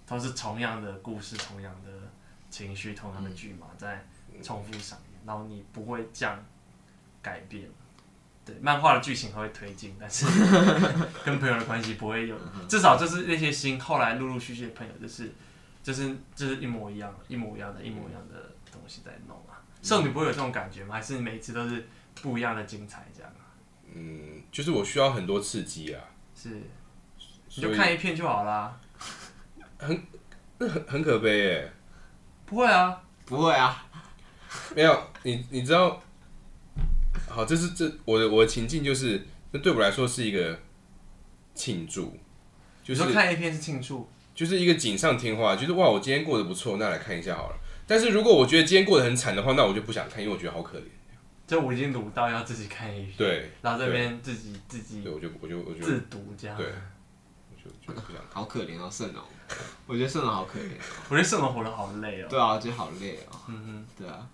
[0.07, 1.90] 都是同样的故事，同样的
[2.50, 4.07] 情绪，同样的剧码在
[4.42, 6.42] 重复上演，然后你不会这样。
[7.24, 7.66] 改变，
[8.44, 10.26] 对，漫画的剧情会推进，但是
[11.24, 12.37] 跟朋友的关系不会有，
[12.68, 15.33] 至少就是那些新后来陆陆续续的朋友，就是
[15.83, 19.53] 就是就是一模一样，一模一样的，一模一样的东西在弄啊。
[19.84, 20.94] 少女不会有这种感觉吗？
[20.94, 21.86] 还是每次都是
[22.22, 23.44] 不一样的精彩这样啊？
[23.94, 26.02] 嗯，就是我需要很多刺激啊。
[26.34, 26.60] 是，
[27.54, 28.80] 你就看一片就好啦。
[29.78, 30.02] 很
[30.56, 31.72] 那很很可悲耶。
[32.46, 33.86] 不会啊，不会啊，
[34.74, 36.02] 没有你，你知道。
[37.28, 40.58] 好，这是这我的我的情境就是，那对我来说是一个
[41.54, 42.16] 庆祝，
[42.82, 47.56] 就是看一片是庆祝，就是一个锦上添花，就是哇，我今天过得不错，那来看一下好了。
[47.86, 50.82] 但是如果我觉得今天过得很惨的话，那我就不想看，因为我觉得好可怜。
[51.46, 59.22] 就我已经读到要自己看一遍，对，然后这边自己自己，对，我就我就我就自读这样，对，我就就不想看，好可怜哦，圣龙，
[59.86, 60.70] 我觉得圣龙好可怜，
[61.10, 64.26] 我觉得圣龙活得好累哦，对啊，我觉得好累哦，嗯哼，对啊。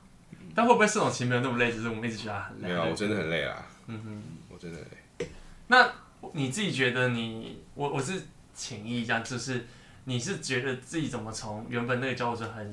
[0.52, 1.70] 但会不会是这种情没有那么累？
[1.70, 2.68] 只是我们一直觉得很累。
[2.68, 3.66] 没有，我真的很累啊。
[3.86, 5.28] 嗯哼，我真的很累。
[5.68, 5.92] 那
[6.32, 8.20] 你自己觉得你，我我是
[8.52, 9.64] 请益一下，就是
[10.04, 12.72] 你是觉得自己怎么从原本那个交友圈很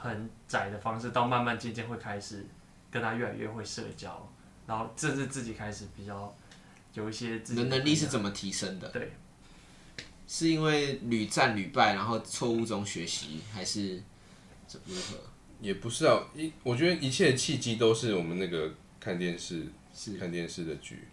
[0.00, 2.46] 很窄的方式，到慢慢渐渐会开始
[2.88, 4.30] 跟他越来越会社交，
[4.66, 6.32] 然后甚至自己开始比较
[6.94, 8.88] 有一些自己的能力是怎么提升的？
[8.90, 9.12] 对，
[10.28, 14.00] 是因为屡战屡败，然后错误中学习，还是
[14.68, 15.18] 怎如何？
[15.60, 21.08] 也不是啊，一我觉得一切的契机都是我们那个看电视，是看电视的剧，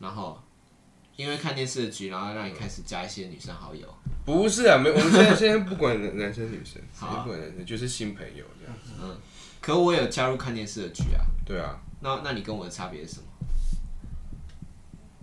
[0.00, 0.42] 然后
[1.18, 3.92] 因为看电视的局，然后让你开始加一些女生好友。
[4.24, 8.92] 不是啊，没，我们现在 现在不管男生女生，啊、不管男生就是新朋友这样子。
[9.02, 9.18] 嗯，
[9.60, 11.26] 可我有加入看电视的局啊。
[11.44, 11.76] 对啊。
[12.00, 13.24] 那那你跟我的差别是什么？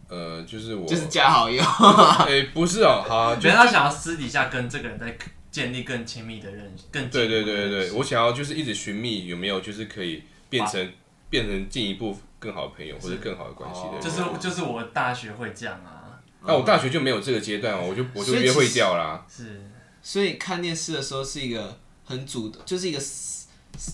[0.09, 1.63] 呃，就是我就是加好友。
[1.63, 5.17] 哎、欸，不是哦，好、啊，觉得他想要私底下跟这个人在。
[5.55, 10.91] 建立更亲密的认识，更对对对对对，我想要就是一直寻觅有没有就是可以变成
[11.29, 14.01] 变成进一步更好的朋友或者更好的关系的人。
[14.01, 19.25] 就是就是我大学会这样啊，那我大学就没有这个阶段哦，我就我就约会掉啦。
[19.29, 19.69] 是，
[20.01, 22.99] 所以看电视的时候是一个很主动，就是一个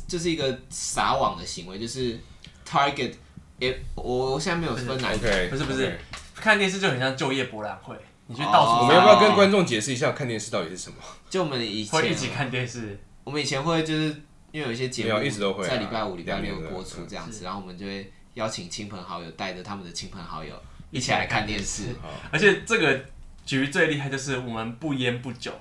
[0.07, 2.19] 就是一个撒网的行为，就是
[2.67, 3.13] target。
[3.59, 5.95] 也我我现在没有分男女，不是不是，
[6.33, 7.95] 看电视就很像就业博览会。
[8.25, 10.95] 你去到处，我们要不要跟观众解释一下看电视到底是什么？
[11.29, 14.05] 就我们以前会一起看电视，我们以前会就是
[14.51, 20.55] 因为有一些节目一直都会在礼拜五、礼拜六播出这样子，然后我们就会邀请亲朋好友，带着他们的亲朋好友
[20.89, 21.95] 一起来看电视。
[22.31, 23.05] 而且这个
[23.45, 25.53] 局最厉害就是我们不烟不酒。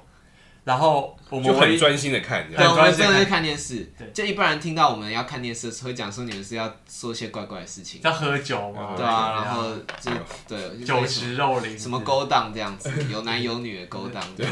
[0.64, 3.90] 然后我们就很专心的看，对，我们真的是看电视。
[3.98, 8.94] 对，就一般人听到我们要看电视的时候，会讲说你们是要说一些怪怪的事情，要喝酒嘛？
[8.96, 10.10] 对啊，然后就
[10.46, 14.22] 对酒池肉林，什么勾当这样子， 有男有女的勾当。
[14.36, 14.46] 对，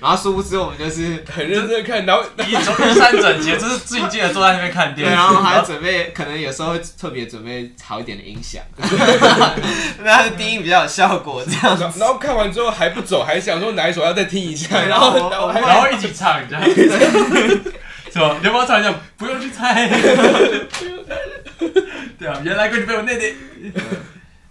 [0.00, 8.62] 然后殊不知我们就是很认真的看，然后衣衣衫整洁，就是最近的坐在那边看电视，然后还准备，可能有时候会特别准备好一点的音响，
[10.04, 11.98] 那是低音比较有效果这样子。
[11.98, 15.47] 然后看完之后还不走，还想说哪一首要再听一下，然后。
[15.52, 16.66] 然后一起唱，你知道吗？
[18.10, 18.38] 是吧？
[18.40, 18.94] 你要不要唱一下？
[19.16, 19.86] 不用去猜。
[22.18, 23.34] 对啊，原来可以被我内内。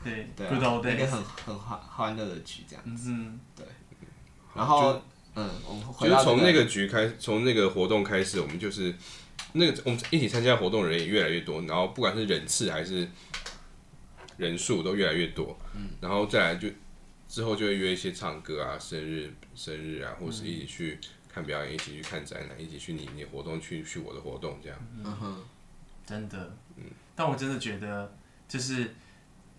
[0.03, 3.09] 对对，一个很很欢欢乐的局，这样子。
[3.11, 3.65] 嗯，对。
[4.55, 5.01] 然后，
[5.35, 8.93] 嗯，我们回就是从那个局开，从那个活动开始，我们就是
[9.53, 13.07] 那个我们一起参加活动的人也越来越多，然后不管是人次还是
[14.37, 15.57] 人数都越来越多。
[15.75, 16.67] 嗯，然后再来就。
[17.27, 24.77] 之后就会约一些唱歌啊、生日、生日啊，或是一起去看表演，一起去看展览，一起去你你活动，去去我的活动，这样。
[25.03, 25.43] 嗯哼，
[26.05, 26.55] 真的。
[26.75, 26.83] 嗯。
[27.15, 28.11] 但我真的觉得，
[28.47, 28.95] 就是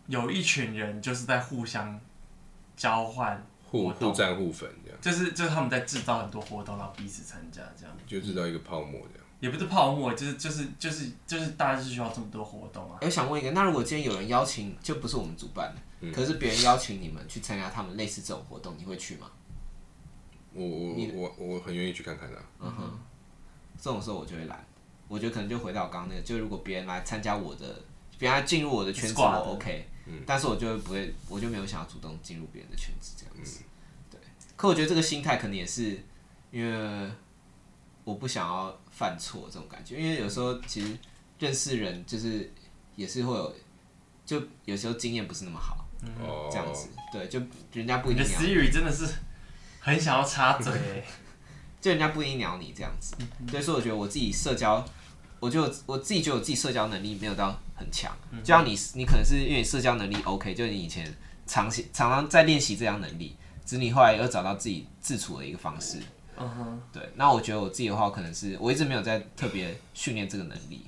[0.06, 2.00] 有一群人就是在互相
[2.76, 4.98] 交换、互互赞互粉这样。
[5.00, 7.96] 就是就是他们在制造很多活动，然后彼此参加这样。
[8.06, 9.26] 就制造一个泡沫这样。
[9.40, 12.98] 也不是泡沫，就是就是就是就是大家是需要这么多活动啊。
[13.02, 19.30] 我想问一个，那如果今天有人邀请，就不是我们主办的，嗯、可是别人邀请你们去参加他们类似这种活动，你会去吗？
[20.54, 22.44] 我我我我很愿意去看看的、啊。
[22.60, 22.98] 嗯哼，
[23.80, 24.64] 这种时候我就会来。
[25.08, 27.82] 我觉得可能就回到刚刚那个，就如果别人来参加我的，
[28.18, 29.88] 别人来进入我的圈子，我 OK。
[30.06, 30.22] 嗯。
[30.26, 33.60] 但是我就不会，我就没有想要主动进入别人的圈子这样子。
[33.60, 33.64] 嗯、
[34.10, 34.20] 对。
[34.56, 36.02] 可我觉得这个心态可能也是
[36.50, 37.10] 因为
[38.04, 40.98] 我不想要犯错这种感觉，因为有时候其实
[41.38, 42.52] 认识人就是
[42.96, 43.54] 也是会有，
[44.26, 45.86] 就有时候经验不是那么好。
[46.20, 46.48] 哦。
[46.50, 47.40] 这样子，对，就
[47.72, 48.24] 人家不一定。
[48.24, 49.06] 你的 Siri 真的是
[49.80, 50.72] 很想要插嘴。
[51.80, 53.14] 就人家不一定鸟你这样子，
[53.48, 54.84] 所以说我觉得我自己社交，
[55.38, 58.12] 我就我自己觉得我自己社交能力没有到很强。
[58.42, 61.06] 就像你，你可能是因为社交能力 OK，就是你以前
[61.46, 66.00] 常常常在练习这样能力，只是你后来又找到自己自处的一个方式。
[66.36, 67.10] 嗯哼，对。
[67.14, 70.84] 那我觉得我自己的话，可能是我一直没有在特别训练这个能力。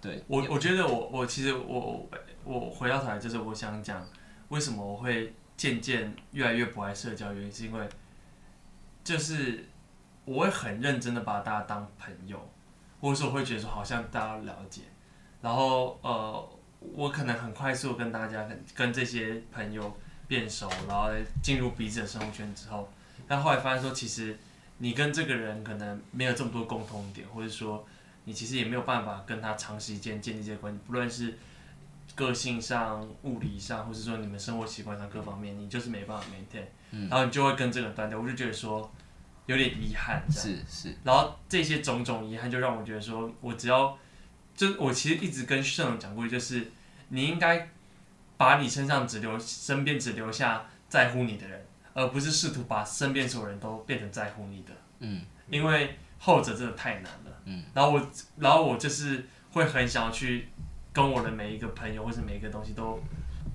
[0.00, 2.08] 对我，我觉得我我其实我
[2.44, 4.02] 我回到头来就是我想讲，
[4.50, 7.88] 为什么我会渐渐越来越不爱社交，原因是因为
[9.02, 9.64] 就是。
[10.26, 12.38] 我会很认真的把大家当朋友，
[13.00, 14.82] 或者说我会觉得说好像大家了解，
[15.40, 16.48] 然后呃，
[16.92, 19.92] 我可能很快速跟大家跟跟这些朋友
[20.28, 21.10] 变熟，然后
[21.42, 22.88] 进入彼此的生活圈之后，
[23.26, 24.38] 但后来发现说其实
[24.78, 27.84] 你跟这个人可能没有这么多共同点，或者说
[28.24, 31.36] 你其实也没有办法跟他长时间建立这些关系，不论是
[32.14, 36.64] 个性上、物理上，或者说你们生活习惯上各方面，你就是没办法 maintain，
[37.08, 38.20] 然后你就会跟这个人断掉。
[38.20, 38.90] 我就觉得说。
[39.46, 43.98] 有点遗憾，是是，然后这些种种遗憾就让我觉得说，我只要，
[44.54, 46.70] 就我其实一直跟盛总讲过，就是
[47.08, 47.68] 你应该
[48.36, 60.48] 把你身上只留身边只留下在乎你的人，而不是试图把身边所有人都变成在乎你的，嗯，因为后者真的太难了，嗯，然后我然后我就是会很想要去
[60.92, 63.00] 跟我的每一个朋友或者每一个东西都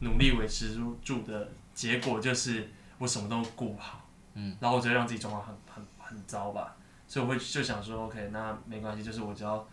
[0.02, 4.08] 努力维持住住的结果，就是我什么都顾好。
[4.34, 6.76] 嗯，然后我觉得让自己状况很很很糟吧，
[7.08, 9.66] 所以我会就想说，OK，那没关系，就是我只要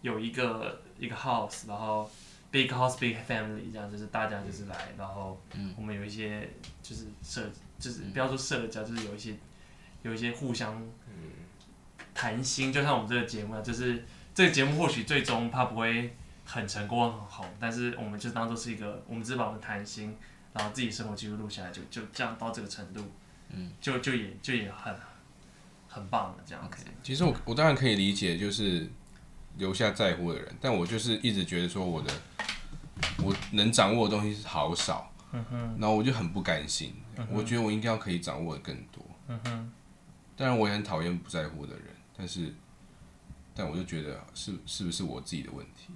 [0.00, 2.10] 有一个一个 house，然后
[2.50, 5.38] big house big family 这样，就是大家就是来，然后
[5.76, 6.48] 我们有一些
[6.82, 7.42] 就是社，
[7.78, 9.34] 就是不要说社交，就是有一些
[10.02, 10.82] 有一些互相
[12.14, 16.16] 谈心，就像我们这个节目啊，就是这个节目或许最终它不会
[16.46, 20.16] 很成功很红，但是我们就当做是一个，我们只是把我们谈心，
[20.54, 23.02] 然后自己生活记录录下来，就就这样到这个程度。
[23.48, 24.94] 嗯，就就也就也很
[25.88, 26.64] 很棒了这样。
[26.64, 28.88] OK，其实我我当然可以理解，就是
[29.56, 32.12] 留下在乎的人，但我就是一直觉得说我的
[33.18, 39.72] 我能掌握的东西是好少，嗯哼，然后我就很不甘心，嗯，我觉得我应该要可以掌握的更多，嗯哼。
[40.36, 41.84] 当然我也很讨厌不在乎的人，
[42.16, 42.52] 但是
[43.54, 45.94] 但我就觉得是是不是我自己的问题？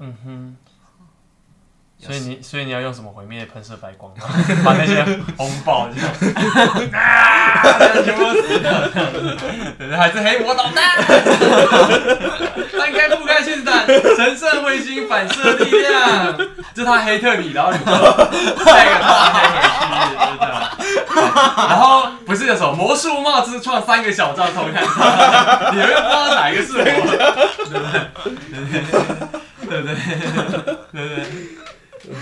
[0.00, 0.56] 嗯哼。
[2.00, 4.14] 所以你，所以你要用什么毁灭喷射白光，
[4.64, 5.04] 把那些
[5.36, 6.08] 轰爆这样，
[6.92, 7.02] 啊，
[8.04, 8.70] 全部死掉，
[9.76, 10.96] 对，还是黑魔导弹，
[12.78, 16.36] 翻开覆盖信弹，神圣彗星反射力量，
[16.72, 17.84] 这是他黑特你，然后你就
[18.64, 19.42] 再一个他黑
[20.38, 20.46] 回？
[21.68, 24.84] 然后不是有首魔术帽之创三个小赵偷看，
[25.74, 29.40] 你们不知道哪一个是我，对不对？
[29.68, 29.94] 对不对？
[30.92, 31.14] 对不
[32.04, 32.18] 对？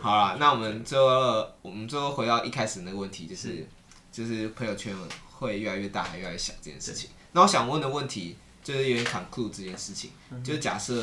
[0.00, 3.66] 好了，那我们最后我们最后回到一开始那个问题，就是
[4.12, 4.94] 就是朋友圈
[5.30, 7.10] 会越来越大还越来越小这件事情。
[7.32, 10.10] 那我想问的问题就是有点 conclude 这件事情，
[10.44, 11.02] 就是假设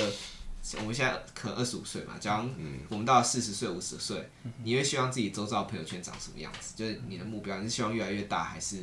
[0.78, 2.50] 我们现在可能二十五岁嘛，假如
[2.90, 4.30] 我们到了四十岁、五十岁，
[4.64, 6.74] 你会希望自己周遭朋友圈长什么样子？
[6.76, 8.78] 就是你的目标，你是希望越来越大，还是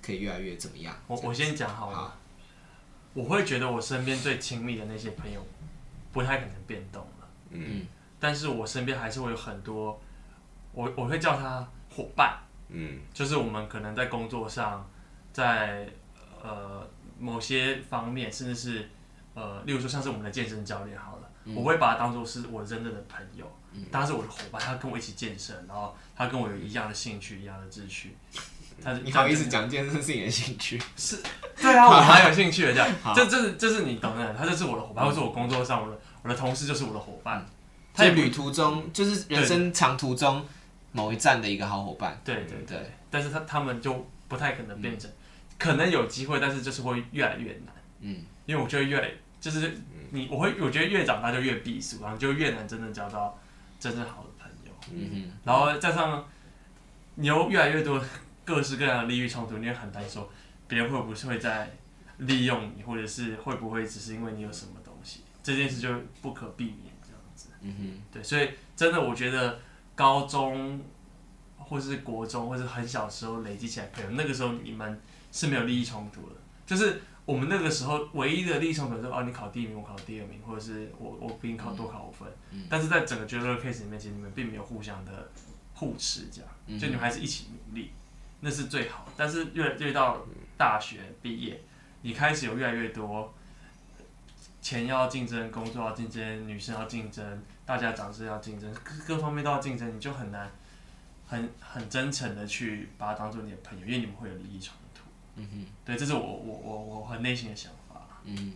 [0.00, 0.96] 可以越来越怎么样？
[1.06, 2.16] 我我先讲好了，好，
[3.14, 5.44] 我会觉得我身边最亲密的那些朋友
[6.12, 7.86] 不太可能变动了，嗯。
[8.20, 10.00] 但是我身边还是会有很多，
[10.72, 12.38] 我我会叫他伙伴，
[12.68, 14.88] 嗯，就是我们可能在工作上，
[15.32, 15.90] 在
[16.40, 16.88] 呃
[17.18, 18.88] 某些方面，甚至是
[19.34, 28.16] 呃，例如说像是我们的健身教练好了，嗯、我会把他当做是我真正的朋友，嗯、他是我的伙伴，他跟我一起健身，然后他跟我有一样的兴趣，一样的志趣。
[28.82, 30.80] 他你好意思讲健身是你的兴趣？
[30.96, 31.18] 是，
[31.60, 37.44] 对啊，我蛮有兴趣的，这样， 这这是这是你懂的，他就是我的伙伴，或是我工作上我的我的同事就是我的伙伴。
[37.94, 40.42] 在旅途中，就是人生长途中
[40.92, 42.18] 某一站的一个好伙伴。
[42.24, 45.14] 对对对，但是他他们就不太可能变成，嗯、
[45.58, 47.74] 可能有机会，但是就是会越来越难。
[48.00, 49.10] 嗯，因为我觉得越来
[49.40, 49.78] 就是
[50.10, 53.38] 你，我会我觉得越长大就越避俗，然后就越难真正交到
[53.78, 54.72] 真正好的朋友。
[54.90, 56.26] 嗯哼，然后加上
[57.16, 58.02] 你有越来越多
[58.44, 60.30] 各式各样的利益冲突，你也很担心说
[60.66, 61.70] 别人会不会在
[62.18, 65.88] 利用你，或者是会不会只是因为你有什么东西，这件事就
[66.20, 67.48] 不可避免这样子。
[67.60, 69.58] 嗯哼，对，所以真的我觉得
[69.94, 70.80] 高中
[71.56, 76.36] 或是国中或是很小时候累积起来朋友，那个时候你们是没有利益冲突的，
[76.66, 85.30] 就是我们那个时候唯一的利益冲突是哦，你考第一名，我考第二名，或者是我我比你考多考五分，嗯、但是在整个绝对的 case 里面，其实你们并没有互相的
[85.74, 87.92] 互斥，这样，就你们还是一起努力，
[88.42, 89.08] 那是最好。
[89.16, 90.26] 但是越越到
[90.58, 91.62] 大学毕业，
[92.02, 93.32] 你开始有越来越多
[94.60, 100.50] 钱要竞争，工作要竞争，女生要竞争，大家长势要竞争，各各方面都要竞争，你就很难
[101.26, 105.02] 很很真诚的去把他当做你的朋友，因为你们会有利益冲突。
[105.36, 108.06] 嗯哼，对，这是我我我我很内心的想法。
[108.24, 108.54] 嗯，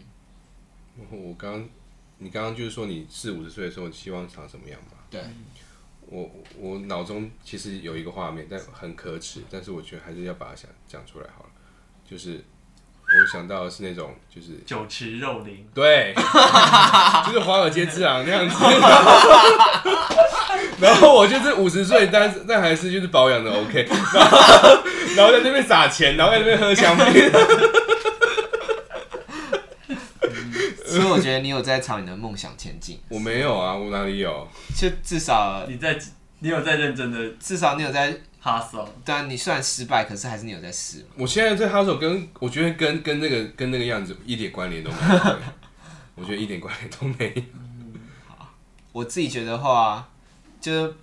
[1.11, 1.68] 我刚
[2.18, 4.99] 你刚刚就是说你四五十岁的时候希望长什么样嘛？
[5.11, 5.24] 对。
[6.09, 11.50] 我我脑中其实有一个画面，但很可耻，但是我觉得还是要把它想讲出来好了。
[12.09, 12.44] 就是
[13.02, 16.14] 我想到的是那种，就是酒池肉林，对，
[17.26, 18.57] 就是华尔街之狼那样子。
[20.78, 23.82] 然后我就是五十岁，但是但还是就是保养的 OK，
[24.12, 24.38] 然后
[25.16, 27.04] 然后在那边撒钱，然后在那边喝香槟。
[30.84, 33.00] 所以我觉得你有在朝你的梦想前进。
[33.08, 34.46] 我没有啊，我哪里有？
[34.76, 35.98] 就至少你在，
[36.40, 38.86] 你有在认真的，至少你有在 hustle。
[39.04, 41.04] 但你虽然失败，可是还是你有在试。
[41.16, 45.36] 我现在在 hustle，跟我觉得跟跟那个跟那个样子一点关联都没有。
[46.14, 47.42] 我觉得一点关联都没有。
[48.26, 48.48] 好，
[48.92, 50.08] 我自己觉得话，
[50.60, 50.94] 就是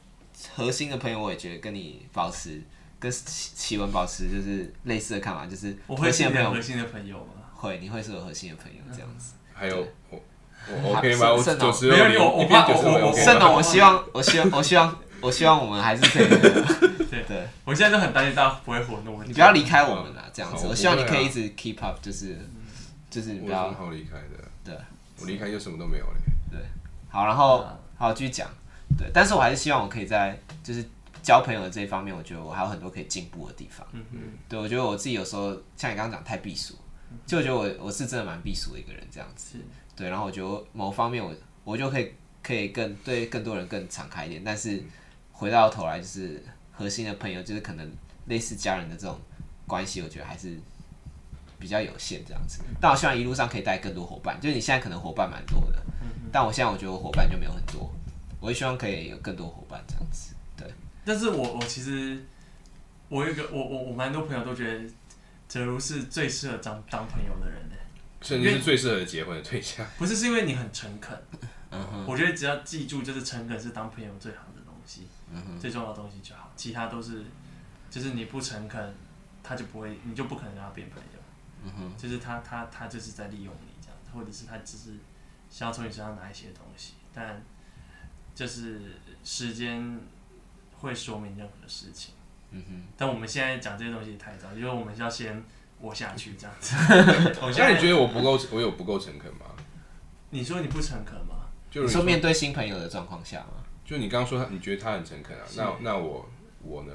[0.56, 2.62] 核心的朋友，我也觉得跟你保持
[3.00, 7.26] 跟奇文保持就是类似的看法，就是我会是核心的朋友吗？
[7.54, 9.34] 会，你会是我核心的朋友这样子。
[9.54, 10.20] 还有我
[10.68, 11.32] 我 OK 吗？
[11.34, 16.28] 我九十，没有我我怕我我盛总，我希望我希望我希望我希望我们还是可以。
[17.14, 19.22] 对对，我现在就很担心大家不会活动。
[19.26, 20.68] 你不要离开我们了，这样子。
[20.68, 22.38] 我希望你可以一直 keep up，就是
[23.10, 24.44] 就是不要好离开的。
[24.64, 24.76] 对，
[25.20, 26.14] 我离开就什么都没有了。
[26.52, 26.60] 对，
[27.10, 27.66] 好，然后
[27.98, 28.48] 好继续讲。
[28.98, 30.84] 对，但是我还是希望我可以在就是
[31.22, 33.86] 交朋友的这一方面，我觉得我还有很多可以进步的地方。
[33.92, 34.20] 嗯嗯。
[34.50, 36.76] 对，我觉得我自己有时候像你刚刚讲太避俗。
[37.26, 39.58] 就我觉得我我是真的蛮避俗的一个人，这样子，
[39.96, 41.34] 对，然后我觉得某方面我
[41.64, 44.84] 我就可以可以更对更多人更敞开一点，但是
[45.32, 47.92] 回到头来就是核心的朋友，就是可能
[48.26, 49.20] 类似家人的这种
[49.68, 50.58] 关系，我觉得还是
[51.60, 52.62] 比较有限这样子。
[52.82, 55.82] 但我希望一路上可以带更多伙伴，就是你现在可能伙伴蛮多的，
[56.32, 57.90] 但我现在我觉得我伙伴就没有很多，
[58.40, 60.36] 我也希望可以有更多伙伴这样子。
[60.58, 60.68] 对，
[61.06, 62.24] 但是我我其实
[63.10, 64.84] 我有一个我我我蛮多朋友都觉得。
[65.54, 67.76] 哲如是最适合当当朋友的人呢，
[68.24, 69.86] 甚至是最适合结婚的对象。
[70.00, 71.16] 不是，是因为你很诚恳。
[71.70, 72.06] 嗯哼。
[72.08, 75.60] 我觉得只要记住，就是诚恳是当朋友最好的东西，嗯哼。
[75.60, 77.24] 最重要的东西就好，其他都是，
[77.92, 78.96] 就是你不诚恳，
[79.44, 81.20] 他就不会，你就不可能跟他变朋友。
[81.66, 81.94] 嗯哼。
[82.00, 84.96] 就是他他他就是在利用你这样，或者是他只是
[85.52, 87.44] 想要从你身上拿一些东西，但
[88.34, 88.94] 就是
[89.24, 90.00] 时间
[90.80, 92.16] 会说明任何事情。
[92.54, 95.44] 嗯哼，但我们现在讲这些东西太早，因为我们要先
[95.82, 96.76] 活下去这样子。
[97.58, 99.48] 那你觉得我不够，我有不够诚恳吗？
[100.30, 101.48] 你说你不诚恳吗？
[101.72, 103.64] 就是说面对新朋友的状况下吗？
[103.84, 105.44] 就你刚刚说他，你觉得他很诚恳啊？
[105.58, 106.30] 那那我
[106.62, 106.94] 我呢？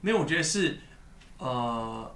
[0.00, 0.78] 没有，我觉得是
[1.38, 2.14] 呃，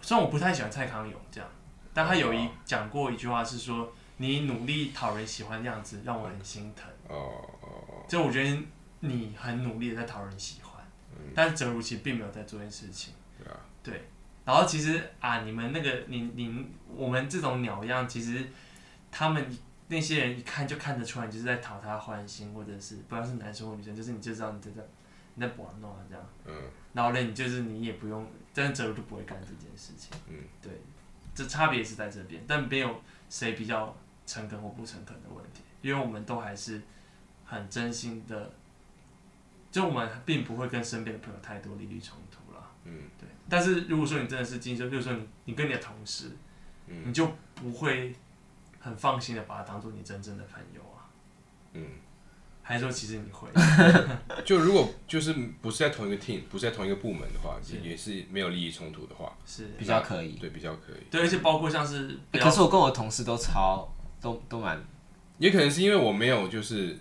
[0.00, 1.48] 虽然我不太喜欢蔡康永这样，
[1.92, 7.14] 但他有一讲过一句话是说：“你努力讨人喜欢的样子让我很心疼。”哦
[7.60, 8.58] 哦哦，就我觉得。
[9.00, 13.14] 你很努力的在讨人喜欢，嗯、但是哲如其实并没有在做这件事情。
[13.38, 14.04] 对啊，对。
[14.44, 18.46] 然后其实啊，你们那个你你我们这种鸟样，其实
[19.12, 19.46] 他们
[19.88, 24.82] 那些人一看就看得出来，你就是在讨他欢心，或者是不知道是男生或女生，就是你就知道你在在
[25.34, 26.24] 你在玩弄啊这样。
[26.46, 26.54] 嗯。
[26.94, 30.10] 然后呢，你就是你也不用，但是哲如就不会干这件事情。
[30.28, 30.34] 嗯。
[30.60, 30.72] 对，
[31.34, 33.94] 这差别是在这边，但没有谁比较
[34.26, 36.80] 诚恳或不诚恳的问题，因为我们都还是
[37.44, 38.50] 很真心的。
[39.70, 43.28] 就我们并不会跟身边的朋友太多利益冲突了，嗯，对。
[43.48, 46.36] 但是如果说你真的是经济，比如说你你跟你的同事，
[46.86, 48.14] 嗯，你就不会
[48.78, 51.08] 很放心的把他当做你真正的朋友啊，
[51.74, 51.86] 嗯，
[52.62, 53.48] 还是说其实你会？
[54.44, 59.66] 就如果就是不是在同一个 team，不是在同一个部门的话，也是没有利益冲突的话，是。
[59.78, 61.06] 比较可以，对，比较可以。
[61.10, 63.86] 对，而且包括像是，可是我跟我的同事都超
[64.20, 64.82] 都都蛮，
[65.38, 66.98] 也可能是因为我没有就是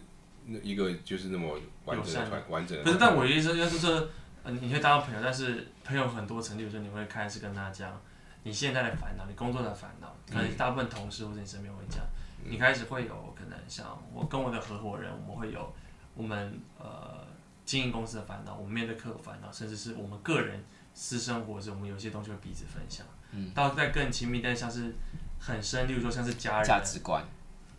[0.48, 1.60] 那一个就是那么。
[1.86, 2.84] 完整的完整的。
[2.84, 4.10] 不是，但我的意思就是说，
[4.43, 7.98] 嗯，你可以当朋友，但是朋友很多层，比如说你会开始跟他讲
[8.43, 12.04] 你现在的烦恼，你工作的烦恼，可能大部分同事或者你身边会讲，
[12.43, 15.74] 你开始会有可能像我跟我的合伙人，我们会有
[16.14, 17.26] 我们呃
[17.64, 20.62] 经营公司的烦恼，我们面对客户烦恼，甚至是我们个人
[20.93, 23.06] 私生活时，我们有些东西会彼此分享。
[23.32, 24.93] 嗯，到再更亲密，但像是
[25.39, 27.24] 很深，例如说像是家人、价值观、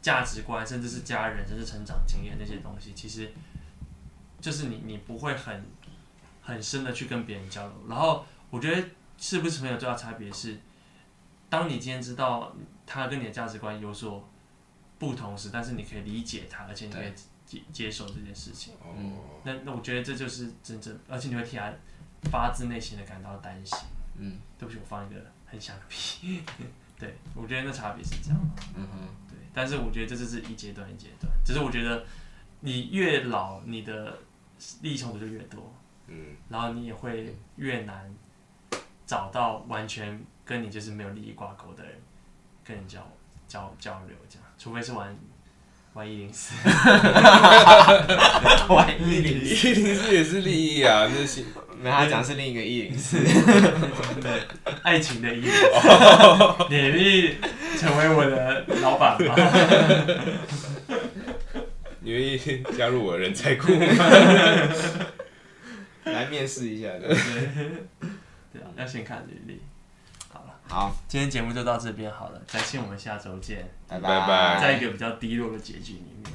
[0.01, 3.33] 价值观，甚至是家人，甚至成长经验那些东西，其实
[4.41, 5.65] 就是你你不会很
[6.41, 7.75] 很深的去跟别人交流。
[7.89, 8.89] 然后我觉得
[9.19, 10.59] 是不是朋友最大差别是，
[11.49, 12.55] 当你今天知道
[12.87, 14.29] 他跟你的价值观有所
[14.99, 17.13] 不同时，但是你可以理解他，而且你可以
[17.45, 18.75] 接接受这件事情。
[18.85, 21.73] 嗯，那那我觉得这就是真正，而且你会替他
[22.31, 23.79] 发自内心的感到担心。
[24.17, 26.43] 嗯，对不起，我放一个很响的屁。
[26.99, 28.41] 对，我觉得那差别是这样。
[28.75, 32.05] 嗯哼，对，但是我觉得这就是一阶段一阶段，只是我觉得
[32.61, 34.17] 你越老，你的
[34.83, 35.75] 利益冲突就越多。
[36.07, 38.15] 嗯，然后你也会越难
[39.05, 41.93] 找到完全跟你就是没有利益挂钩的人
[42.65, 43.05] 跟人交
[43.49, 45.19] 交交流这样，除非是玩
[45.93, 46.55] 玩一零四。
[48.73, 51.45] 玩一零四，一零四也是利益啊，那是。
[51.81, 53.19] 没他讲是另一个一零四，
[54.21, 54.43] 对，
[54.83, 55.69] 爱情的一零四，
[56.69, 57.37] 你愿意
[57.79, 59.35] 成为我的老板吗？
[62.01, 62.37] 你愿意
[62.77, 63.87] 加入我的人才库吗？
[66.05, 67.17] 来面试一下，对，对
[68.63, 69.61] 啊，要先看履历。
[70.33, 76.33] 好了，好，今天节目就到这边好了，感谢我们下周见，拜拜，拜拜，在一个比较低落的结局里面。